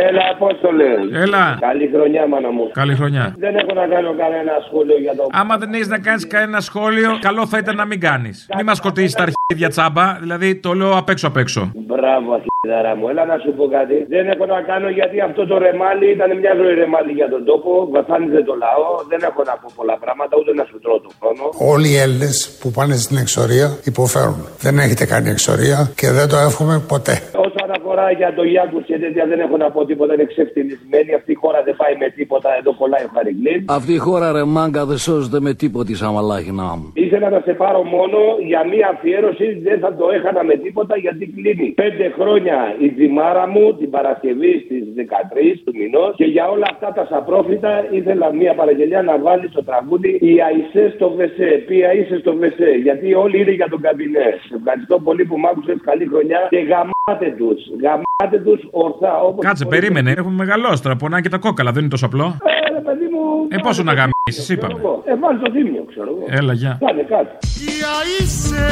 [0.00, 0.90] Έλα, Απόστολε.
[1.24, 1.44] Έλα.
[1.68, 2.64] Καλή χρονιά, μάνα μου.
[2.80, 3.34] Καλή χρονιά.
[3.44, 5.22] Δεν έχω να κάνω κανένα σχόλιο για το.
[5.40, 8.36] Άμα δεν έχεις να κάνεις κανένα σχόλιο, καλό θα ήταν να μην κάνεις.
[8.56, 11.62] Μην μας σκοτήσεις τα αρχίδια τσάμπα, δηλαδή το λέω απ' έξω απ' έξω.
[11.74, 13.08] Μπράβο, αρχιδάρα μου.
[13.12, 13.96] Έλα να σου πω κάτι.
[14.14, 17.70] Δεν έχω να κάνω γιατί αυτό το ρεμάλι ήταν μια ζωή ρεμάλι για τον τόπο.
[17.94, 18.90] Βασάνιζε το λαό.
[19.10, 21.42] Δεν έχω να πω πολλά πράγματα, ούτε να σου τρώω το χρόνο.
[21.72, 24.40] Όλοι οι Έλληνες που πάνε στην εξορία υποφέρουν.
[24.64, 27.14] Δεν έχετε κάνει εξορία και δεν το εύχομαι ποτέ.
[27.46, 30.14] Όσον αφορά για το Γιάνκου και τέτοια, δεν έχω να πω τίποτα.
[30.14, 31.10] Είναι ξεφτυλισμένη.
[31.14, 32.48] Αυτή η χώρα δεν πάει με τίποτα.
[32.58, 33.60] Εδώ κολλάει ο Χαριγκλίν.
[33.78, 36.86] Αυτή η χώρα ρε μάγκα δεν σώζεται με τίποτη σαν μαλάχινα μου.
[36.94, 38.18] Ήθελα να σε πάρω μόνο
[38.50, 39.46] για μία αφιέρωση.
[39.66, 44.52] Δεν θα το έχανα με τίποτα γιατί κλείνει πέντε χρόνια η ζυμάρα μου την Παρασκευή
[44.64, 46.12] στις 13 του μηνός.
[46.20, 50.84] Και για όλα αυτά τα σαπρόφητα ήθελα μία παραγγελιά να βάλει στο τραγούδι Η Αϊσέ
[50.96, 51.50] στο Βεσέ.
[51.68, 52.70] Ποια είσαι στο Βεσέ.
[52.86, 54.34] Γιατί όλοι είναι για τον καμπινές.
[54.48, 55.78] Σε ευχαριστώ πολύ που μ' άκουσες.
[55.88, 57.60] Καλή χρονιά και γαμάτε τους.
[57.82, 59.20] Γαμάτε τους ορθά.
[59.20, 60.10] Όπως Κάτσε, περίμενε.
[60.10, 60.96] Έχουμε μεγαλώσει τώρα.
[60.96, 62.24] Πονάει και τα κόκαλα, δεν είναι τόσο απλό.
[62.24, 63.22] Ε, ρε, παιδί μου.
[63.48, 64.74] Ε, πόσο να γαμίσεις, είπαμε.
[65.04, 66.24] Ε, βάλει το δίμιο, ξέρω εγώ.
[66.38, 66.78] Έλα, γεια.
[66.86, 67.32] Κάνε κάτι.
[67.66, 68.66] Για είσαι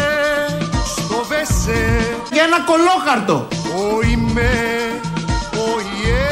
[0.96, 1.84] στο βεσέ
[2.32, 3.36] Για ένα κολόχαρτο.
[3.78, 4.50] Ο είμαι
[5.64, 6.28] Ο ιέ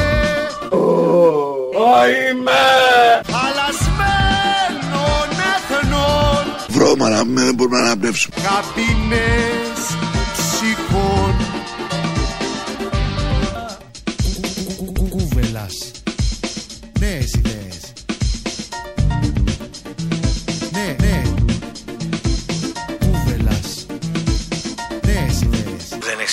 [0.71, 2.61] Ο είμαι.
[3.35, 8.35] Χαλασμένων εθνών Βρώμα με δεν μπορούμε να αναπνεύσουμε.
[8.47, 10.08] Καμπίνες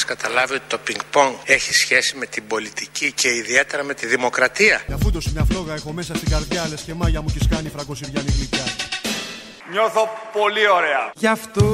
[0.06, 4.82] καταλάβει ότι το πινκ πονγκ έχει σχέση με την πολιτική και ιδιαίτερα με τη δημοκρατία.
[4.86, 8.30] Για φούντος μια φλόγα έχω μέσα στην καρδιά Λες και μάγια μου κι κάνει φραγκοσυριανή
[8.36, 8.64] γλυκιά
[9.70, 10.02] Νιώθω
[10.32, 11.10] πολύ ωραία.
[11.14, 11.64] Γι' αυτό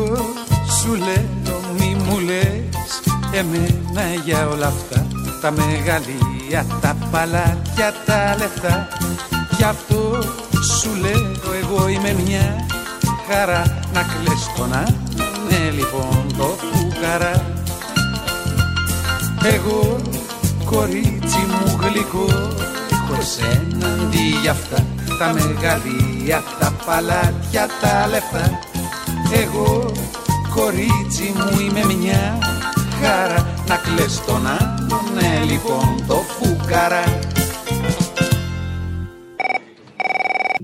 [0.80, 3.00] σου λέω μη μου λες
[3.32, 5.06] εμένα για όλα αυτά
[5.40, 8.88] Τα μεγαλεία, τα παλάτια, τα λεφτά
[9.56, 10.18] Γι' αυτό
[10.78, 11.30] σου λέω
[11.62, 12.66] εγώ είμαι μια
[13.28, 13.62] χαρά
[13.92, 14.70] Να κλαις τον
[15.48, 17.61] ναι λοιπόν το φουκαρά
[19.44, 20.00] Εγώ
[20.64, 22.26] κορίτσι μου γλυκό
[22.90, 24.86] Έχω εσένα αντί για αυτά
[25.18, 28.58] Τα μεγαλεία, τα παλάτια, τα λεφτά.
[29.32, 29.92] Εγώ
[30.54, 32.38] κορίτσι μου είμαι μια
[33.00, 33.54] χαρά.
[33.68, 37.04] Να κλαις τον άλλον, ναι λοιπόν το φουκαρά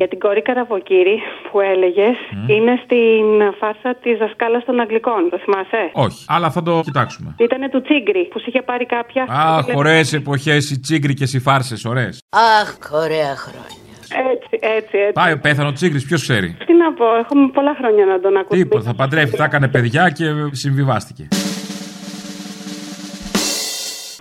[0.00, 1.16] Για την κόρη Καραβοκύρη
[1.50, 3.24] που έλεγες είναι στην
[3.58, 5.20] φάρσα της δασκάλας των Αγγλικών.
[5.30, 7.34] Το θυμάσαι; Όχι, αλλά θα το κοιτάξουμε.
[7.38, 9.26] Ήταν του Τσίγκρι που σου είχε πάρει κάποια.
[9.28, 12.20] Αχ, ωραίε εποχές, οι τσίγκρι και οι φάρσες, ωραίες.
[12.60, 13.86] Αχ, ωραία χρόνια.
[14.32, 15.12] Έτσι, έτσι, έτσι.
[15.12, 16.56] Πάει ο πέθανο τσίγκρι, ποιος ξέρει.
[16.66, 18.62] Τι να πω, έχουμε πολλά χρόνια να τον ακούσουμε.
[18.62, 21.28] Τίποτα, θα παντρεύει, θα έκανε παιδιά και συμβιβάστηκε.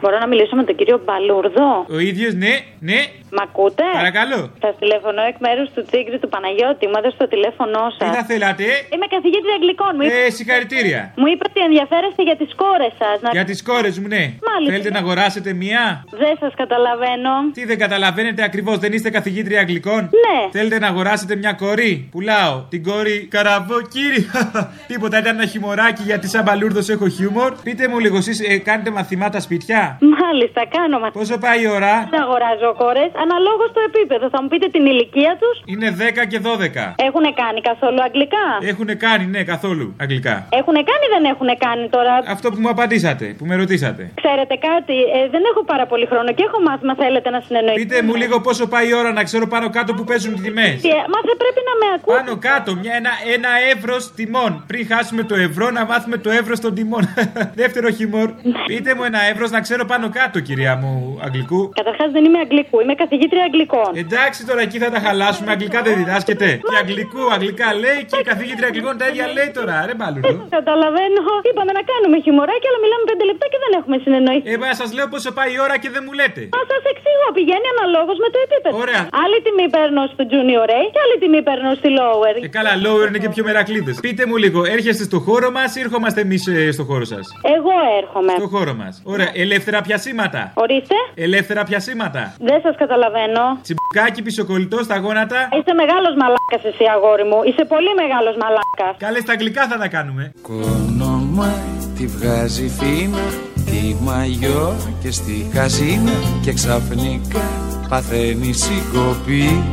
[0.01, 2.53] Μπορώ να μιλήσω με τον κύριο Μπαλούρδο; Ο ίδιος, ναι,
[2.89, 2.99] ναι.
[3.35, 4.41] Μ' ακούτε; Παρακαλώ.
[4.63, 6.83] Σας τηλεφωνώ εκ μέρους του Τσίγκρι του Παναγιώτη.
[6.91, 8.09] Μου έδωσε το τηλέφωνό σας.
[8.09, 9.91] Τι θα θέλατε, Είμαι καθηγήτρια Αγγλικών.
[9.97, 11.01] Μου είπε, Ε, συγχαρητήρια.
[11.21, 13.15] μου είπε ότι ενδιαφέρεστε για τις κόρες σας.
[13.23, 13.29] Να...
[13.37, 14.23] Για τις κόρες μου, ναι.
[14.49, 14.69] Μάλιστα.
[14.71, 15.83] Θέλετε να αγοράσετε μία;
[16.23, 17.31] Δεν σας καταλαβαίνω.
[17.57, 20.37] Τι δεν καταλαβαίνετε ακριβώς, δεν είστε καθηγήτρια Αγγλικών; Ναι.
[20.57, 24.21] Θέλετε να αγοράσετε μια κόρη; Πουλάω την κόρη Καραβοκύρη.
[24.91, 27.51] Τίποτα, ήταν ένα χιμωράκι γιατί σαν μπαλούρδος έχω χιούμορ.
[27.63, 29.81] Πείτε μου λίγο, εσείς ε, κάνετε μαθημάτα σπιτιά;
[30.28, 31.07] Μάλιστα, κάνω μα.
[31.19, 34.25] Πόσο πάει η ώρα; Δεν αγοράζω κόρες αναλόγως στο επίπεδο.
[34.34, 35.55] Θα μου πείτε την ηλικία τους.
[35.73, 36.86] Είναι 10 και 12.
[37.07, 40.36] Έχουν κάνει καθόλου αγγλικά; Έχουν κάνει, ναι, καθόλου αγγλικά.
[40.59, 44.03] Έχουν κάνει ή δεν έχουν κάνει τώρα; Αυτό που μου απαντήσατε, που με ρωτήσατε.
[44.21, 46.93] Ξέρετε κάτι, ε, δεν έχω πάρα πολύ χρόνο και έχω μάθημα.
[47.03, 47.86] Θέλετε να συνεννοηθούμε.
[47.86, 50.78] Πείτε μου λίγο πόσο πάει η ώρα να ξέρω πάνω κάτω που παίζουν οι τιμές.
[50.86, 52.17] Τι, ε, Μα δεν πρέπει να με ακούτε.
[52.17, 54.51] Πάνω κάτω, μια, ένα, ένα εύρο τιμών.
[54.71, 57.03] Πριν χάσουμε το ευρώ, να μάθουμε το εύρο των τιμών.
[57.61, 58.30] Δεύτερο χιμόρ.
[58.69, 60.16] Πείτε μου ένα εύρο να ξέρω πάνω κάτω,
[60.47, 60.91] κυρία μου,
[61.28, 61.61] Αγγλικού.
[61.82, 63.89] Καταρχάς δεν είμαι Αγγλικού, είμαι καθηγήτρια Αγγλικών.
[64.03, 65.49] Εντάξει τώρα εκεί θα τα χαλάσουμε.
[65.55, 66.49] Αγγλικά δεν διδάσκεται.
[66.70, 69.76] Και Αγγλικού, Αγγλικά λέει και η καθηγήτρια Αγγλικών τα ίδια λέει τώρα.
[69.89, 70.43] Ρε μπαλούρδο.
[70.57, 71.22] Καταλαβαίνω.
[71.49, 74.45] Είπαμε να κάνουμε χιμωράκι, αλλά μιλάμε πέντε λεπτά και δεν έχουμε συνεννοηθεί.
[74.53, 76.41] Ε, μα σας λέω πόσο πάει η ώρα και δεν μου λέτε.
[76.57, 78.74] Μα σας εξηγώ, πηγαίνει αναλόγως με το επίπεδο.
[78.84, 79.03] Ωραία.
[79.24, 82.36] Άλλη τιμή παίρνω στο Junior A και άλλη τιμή παίρνω στη Lower.
[82.45, 83.95] Ε, καλά, lower είναι και πιο μερακλείδες.
[84.05, 86.41] Πείτε μου λίγο, έρχεστε στο χώρο μας ή ερχόμαστε εμείς
[86.76, 87.26] στο χώρο σας;
[87.57, 88.34] Εγώ έρχομαι.
[88.41, 88.93] Στο χώρο μας.
[89.13, 89.78] Ωραία, Ελεύθερα
[90.08, 90.51] πιασίματα.
[90.53, 90.95] Ορίστε.
[91.16, 92.34] Ελεύθερα πιασίματα.
[92.39, 93.43] Δεν σας καταλαβαίνω.
[93.62, 95.39] Τσιμπουκάκι πισοκολλητό στα γόνατα.
[95.58, 97.39] Είσαι μεγάλος μαλάκας εσύ, αγόρι μου.
[97.49, 98.93] Είσαι πολύ μεγάλος μαλάκας.
[99.05, 100.24] Καλές στα αγγλικά θα τα κάνουμε.
[100.41, 101.49] Κόνομα
[101.97, 103.26] τη βγάζει φίνα
[103.70, 107.45] Τη μαγιό και στη καζίνα Και ξαφνικά
[107.89, 109.64] παθαίνει συγκοπή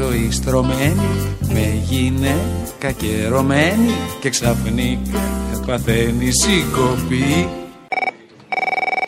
[0.00, 3.90] ζωή στρωμένη Με γυναίκα και ερωμένη
[4.20, 5.20] Και ξαφνικά
[5.66, 7.48] παθαίνει συγκοπή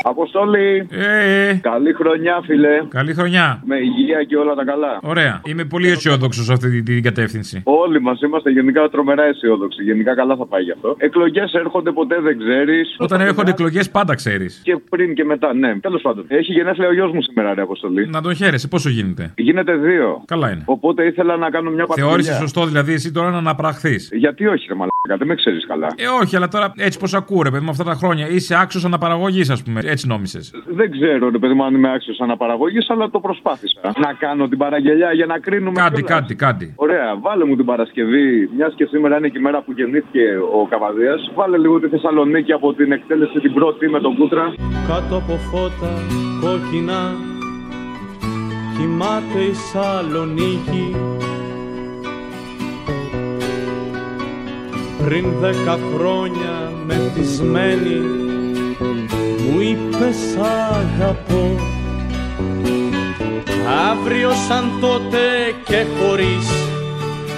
[0.03, 0.87] Αποστόλη!
[0.91, 2.83] Ε, Καλή χρονιά, φίλε.
[2.89, 3.63] Καλή χρονιά.
[3.67, 4.99] Με υγεία και όλα τα καλά.
[5.03, 5.41] Ωραία.
[5.45, 7.61] Είμαι πολύ αισιόδοξος σε αυτή την- την κατεύθυνση.
[7.65, 9.83] Όλοι μας είμαστε γενικά τρομερά αισιόδοξοι.
[9.83, 10.95] Γενικά καλά θα πάει γι' αυτό.
[10.99, 12.95] Εκλογές έρχονται ποτέ δεν ξέρεις.
[12.99, 14.61] Όταν έρχονται εκλογές, πάντα ξέρεις.
[14.65, 15.79] Και πριν και μετά, ναι.
[15.81, 16.25] Τέλος πάντων.
[16.29, 18.07] Έχει γενέθλια ο γιος μου σήμερα, ρε Αποστολή.
[18.09, 20.23] Να τον χαίρεσαι, πόσο γίνεται; Γίνεται δύο.
[20.27, 20.63] Καλά είναι.
[20.65, 22.39] Οπότε ήθελα να κάνω μια Θεώρησες παρτίδα.
[22.39, 24.09] σωστό δηλαδή εσύ τώρα να αναπραχθείς.
[24.13, 25.87] Γιατί όχι, ρε Μαλάκα, δεν με ξέρεις καλά.
[25.97, 28.29] Ε, όχι, αλλά τώρα έτσι πως ακούω, ρε παιδί με αυτά τα χρόνια.
[28.29, 29.81] Είσαι άξιος αναπαραγωγής, ας πούμε.
[29.91, 30.53] Έτσι νόμισες.
[30.66, 33.80] Δεν ξέρω, ρε παιδί μου, αν είμαι άξιος αναπαραγωγής, αλλά το προσπάθησα.
[33.82, 35.80] Να κάνω την παραγγελιά για να κρίνουμε.
[35.80, 36.20] Κάτι, κιόλας.
[36.20, 36.72] κάτι, κάτι.
[36.76, 40.24] Ωραία, βάλε μου την Παρασκευή, μιας και σήμερα είναι και η μέρα που γεννήθηκε
[40.55, 41.30] ο Καβαδίας.
[41.34, 44.55] Βάλε λίγο τη Θεσσαλονίκη από την εκτέλεση την πρώτη με τον Κούτρα.
[44.88, 45.93] Κάτω από φώτα
[46.41, 47.14] κόκκινα
[48.76, 50.97] κοιμάται η Σαλονίκη
[55.05, 58.01] Πριν δέκα χρόνια μεθυσμένη
[59.51, 60.39] μου είπες σ'
[60.73, 61.57] αγαπώ
[63.91, 65.19] Αύριο σαν τότε
[65.65, 66.49] και χωρίς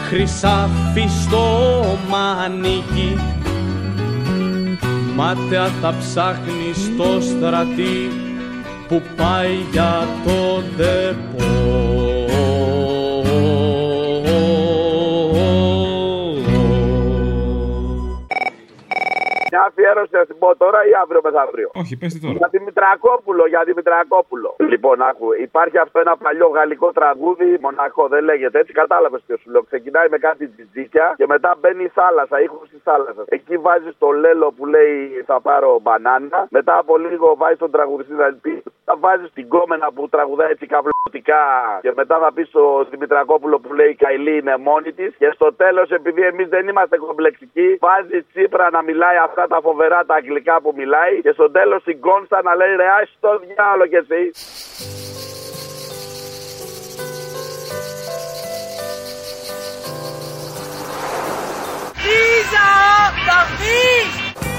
[0.08, 1.46] χρυσάφι στο
[2.08, 3.16] μανίκι
[5.16, 8.10] Μάταια θα ψάχνεις στο στρατή
[8.88, 11.52] που πάει για το ντεπό.
[19.52, 22.34] Μια αφιέρωση να την πω τώρα ή αύριο μεθαύριο; Όχι, πες τη τώρα.
[22.40, 24.54] Για Δημητρακόπουλο, για Δημητρακόπουλο.
[24.72, 29.50] Λοιπόν, άκου, υπάρχει αυτό ένα παλιό γαλλικό τραγούδι, μοναχό, δεν λέγεται έτσι, κατάλαβες ποιος σου
[29.50, 29.62] λέω.
[29.62, 33.24] Ξεκινάει με κάτι τζιτζίκια και μετά μπαίνει η θάλασσα, ήχος της θάλασσας.
[33.28, 36.46] Εκεί βάζει το λέλο που λέει θα πάρω μπανάνα.
[36.50, 38.62] Μετά από λίγο βάζει τον τραγουδιστή να πει.
[38.84, 41.44] Θα βάζεις την κόμενα που τραγουδάει έτσι καυλωτικά
[41.80, 45.14] και μετά θα πεις στο Δημητρακόπουλο που λέει η Καηλή είναι μόνη της.
[45.18, 50.04] Και στο τέλος, επειδή εμείς δεν είμαστε κομπλεξικοί, βάζει Τσίπρα να μιλάει αυτά τα φοβερά
[50.04, 53.86] τα αγγλικά που μιλάει και στο τέλος την Κόνστα να λέει ρε άσυ το διάλογο
[53.86, 54.22] κι εσύ.
[62.04, 62.68] Λίζα!
[63.26, 64.12] Θα βγεις!
[64.34, 64.51] Θα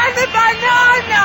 [0.00, 1.24] κάνει μπανάνα!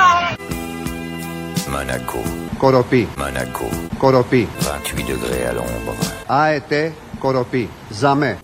[1.74, 2.20] Monaco.
[2.58, 3.08] Κοροπή.
[3.18, 3.76] Monaco.
[3.98, 4.48] Κοροπή.
[4.60, 5.96] 28 degrés à l'ombre.
[6.26, 6.92] ΑΕΤ.
[7.20, 7.70] Κοροπή.
[7.90, 8.38] Ζαμέ.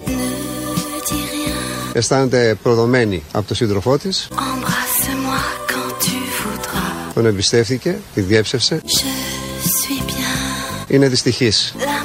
[1.93, 4.27] Αισθάνεται προδομένη από τον σύντροφό της.
[4.31, 7.13] Embrasse-moi quand tu voudras.
[7.13, 8.81] Τον εμπιστεύτηκε, τη διέψευσε.
[8.83, 8.87] Je
[9.67, 10.85] suis bien.
[10.87, 11.75] Είναι δυστυχής.
[11.77, 12.00] L'amour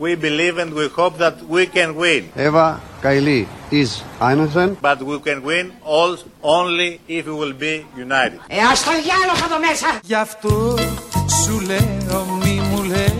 [0.00, 2.22] We believe and we hope that we can win.
[2.34, 4.76] Εύα Καηλή is Einstein.
[4.80, 8.40] But we can win all only if we will be united.
[8.48, 9.86] Ε, ας το διάλογο εδώ μέσα!
[10.02, 10.78] Γι' αυτό
[11.44, 13.14] σου λέω μη μου λες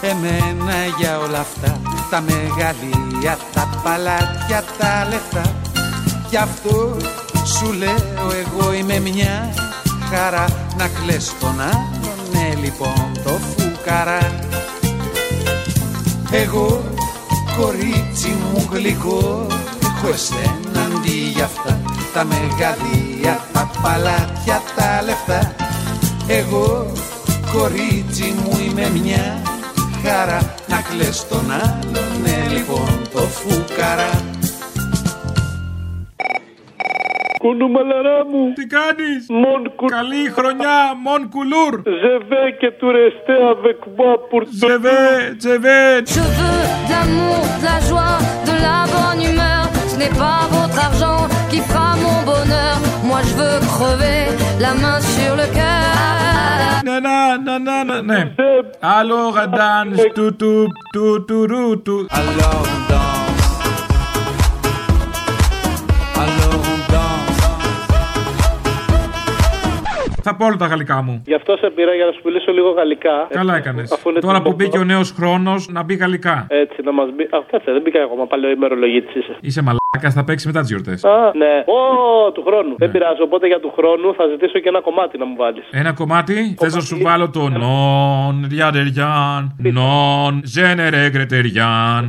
[0.00, 1.80] Εμένα για όλα αυτά
[2.10, 5.54] Τα μεγαλεία, τα παλάτια, τα λεφτά
[6.30, 6.96] Γι' αυτό
[7.44, 9.54] σου λέω εγώ είμαι μια
[10.10, 10.44] χαρά
[10.76, 14.46] Να κλαις τον άλλον, ναι λοιπόν το φουκαρά
[16.30, 16.84] Εγώ
[17.56, 19.46] κορίτσι μου γλυκό
[19.82, 21.80] Έχω εσένα αντί για αυτά
[22.12, 25.54] Τα μεγαλεία, τα παλάτια, τα λεφτά.
[26.26, 26.92] Εγώ
[27.52, 29.42] κορίτσι μου είμαι μια
[30.04, 30.54] χαρά.
[30.66, 34.35] Να κλαις τον άλλον, ναι λοιπόν το φουκαρά
[37.45, 38.41] Κούνου μαλαρά μου.
[38.57, 39.09] Τι κάνει.
[39.41, 39.85] Μον κου...
[39.85, 41.73] Καλή χρονιά, Μον Κουλούρ.
[42.03, 45.01] Ζεβέ και του rester avec moi pour Ζεβέ,
[45.45, 45.83] ζεβέ.
[46.15, 48.17] Je veux de l'amour, de la joie,
[48.49, 49.63] de la bonne humeur.
[49.91, 52.75] Ce n'est pas votre argent qui fera mon bonheur.
[53.09, 54.21] Moi je veux crever
[54.65, 56.01] la main sur le cœur.
[56.83, 58.33] Ναι, να, να, να, ναι.
[58.81, 62.07] Alors dance, του, του, του, του, ρου, του.
[62.09, 63.04] Alors on danse
[70.28, 71.22] Θα πω όλα τα γαλλικά μου.
[71.26, 73.26] Γι' αυτό σε πήρα για να σου μιλήσω λίγο γαλλικά.
[73.30, 73.92] Καλά έκανες.
[73.92, 76.46] Αφού είναι Τώρα το- που μπήκε ο νέος χρόνος, να μπει γαλλικά.
[76.48, 77.22] Έτσι, να μας μπει.
[77.22, 78.26] Α, κάτσε, δεν μπήκα ακόμα.
[78.26, 79.36] Παλαιό ημερολογή τη είσαι.
[79.40, 81.04] Είσαι μαλάκας μαλάκα θα παίξεις μετά τις γιορτές.
[81.04, 81.54] Α, ναι.
[81.76, 81.78] Ω,
[82.32, 82.74] του χρόνου.
[82.78, 83.22] Δεν πειράζει.
[83.22, 85.64] Οπότε για του χρόνου θα ζητήσω και ένα κομμάτι να μου βάλεις.
[85.70, 92.02] Ένα κομμάτι, θες να σου βάλω το νον, ριαντεριάν, νον, ζένερε γκρετεριάν.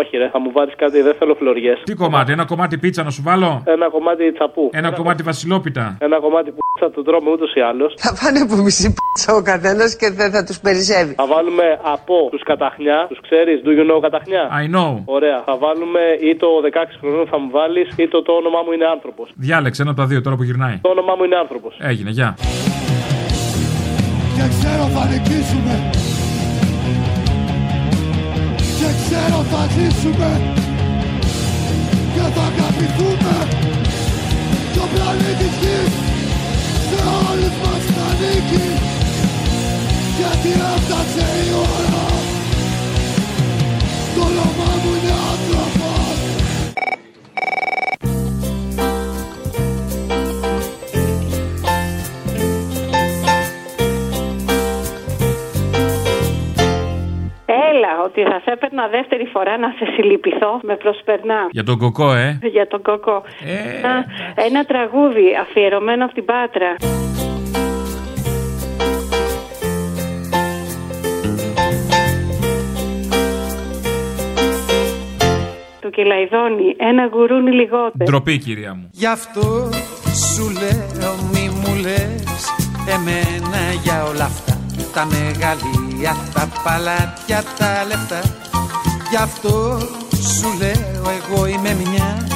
[0.00, 1.02] Όχι, ρε, θα μου βάλεις κάτι.
[1.02, 1.78] Δεν θέλω φλωριές.
[1.84, 4.70] Τι κομμάτι, ένα κομμάτι πίτσα να σου βάλω; Ένα κομμάτι τσαπού.
[4.72, 5.96] Ένα κομμάτι βασιλόπιτα.
[6.00, 7.94] Ένα κομμάτι που θα το τρώμε ούτως ή άλλως.
[8.04, 11.14] Θα πάνε από μισή πίτσα ο καθένας και δεν θα τους περισσεύει.
[11.14, 13.06] Θα βάλουμε από τους καταχνιά.
[13.08, 14.92] Τους ξέρεις, do you know καταχνιά; I know.
[15.04, 15.38] Ωραία.
[15.48, 18.86] Θα βάλουμε ή το 16 χρονών θα μου βάλεις ή το το όνομά μου είναι
[18.96, 19.26] άνθρωπος.
[19.34, 20.78] Διάλεξε ένα από τα δύο τώρα που γυρνάει.
[20.82, 21.72] Το όνομά μου είναι άνθρωπος.
[21.90, 22.36] Έγινε, γεια.
[24.36, 26.13] Και ξέρω θα νικήσουμε Και
[29.04, 30.30] ξέρω θα ζήσουμε
[32.14, 33.36] Και θα αγαπηθούμε.
[34.74, 35.94] Το πλανήτη γης
[36.88, 38.66] Σε όλους μας θα νίκει.
[40.18, 42.04] Γιατί έφτασε η ώρα.
[44.14, 45.14] Το όνομά μου είναι
[58.04, 60.60] ότι θα σε έπαιρνα δεύτερη φορά να σε συλληπιθώ.
[60.62, 61.40] Με προσπερνά.
[61.50, 63.22] Για τον κοκό, ε; Για τον κοκό.
[63.78, 66.74] ένα, ένα τραγούδι αφιερωμένο από την Πάτρα.
[75.80, 78.04] Του Κελαϊδόνη, ένα γουρούνι λιγότερο.
[78.04, 78.88] Ντροπή, κυρία μου.
[78.92, 79.70] Γι' αυτό
[80.34, 82.24] σου λέω μη μου λες
[82.94, 84.52] Εμένα για όλα αυτά
[84.94, 85.04] Τα
[86.00, 88.20] μεγαλεία, τα παλάτια, τα λεφτά
[89.10, 89.78] Γι' αυτό
[90.38, 92.26] σου λέω εγώ είμαι μια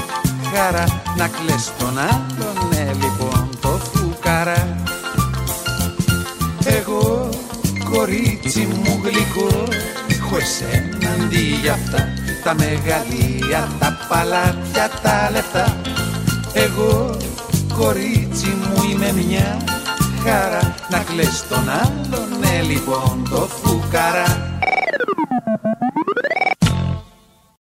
[0.55, 0.85] χαρά.
[1.17, 4.83] Να κλαις τον άλλον, ναι λοιπόν το φουκαρά.
[6.65, 7.29] Εγώ
[7.91, 9.65] κορίτσι μου γλυκό
[10.09, 12.09] Έχω εσένα αντί για αυτά
[12.45, 15.77] Τα μεγαλεία, τα παλάτια, τα λεφτά.
[16.53, 17.17] Εγώ
[17.79, 19.59] κορίτσι μου είμαι μια
[20.29, 24.59] χαρά να κλαις τον άλλον, ναι λοιπόν το φουκαρά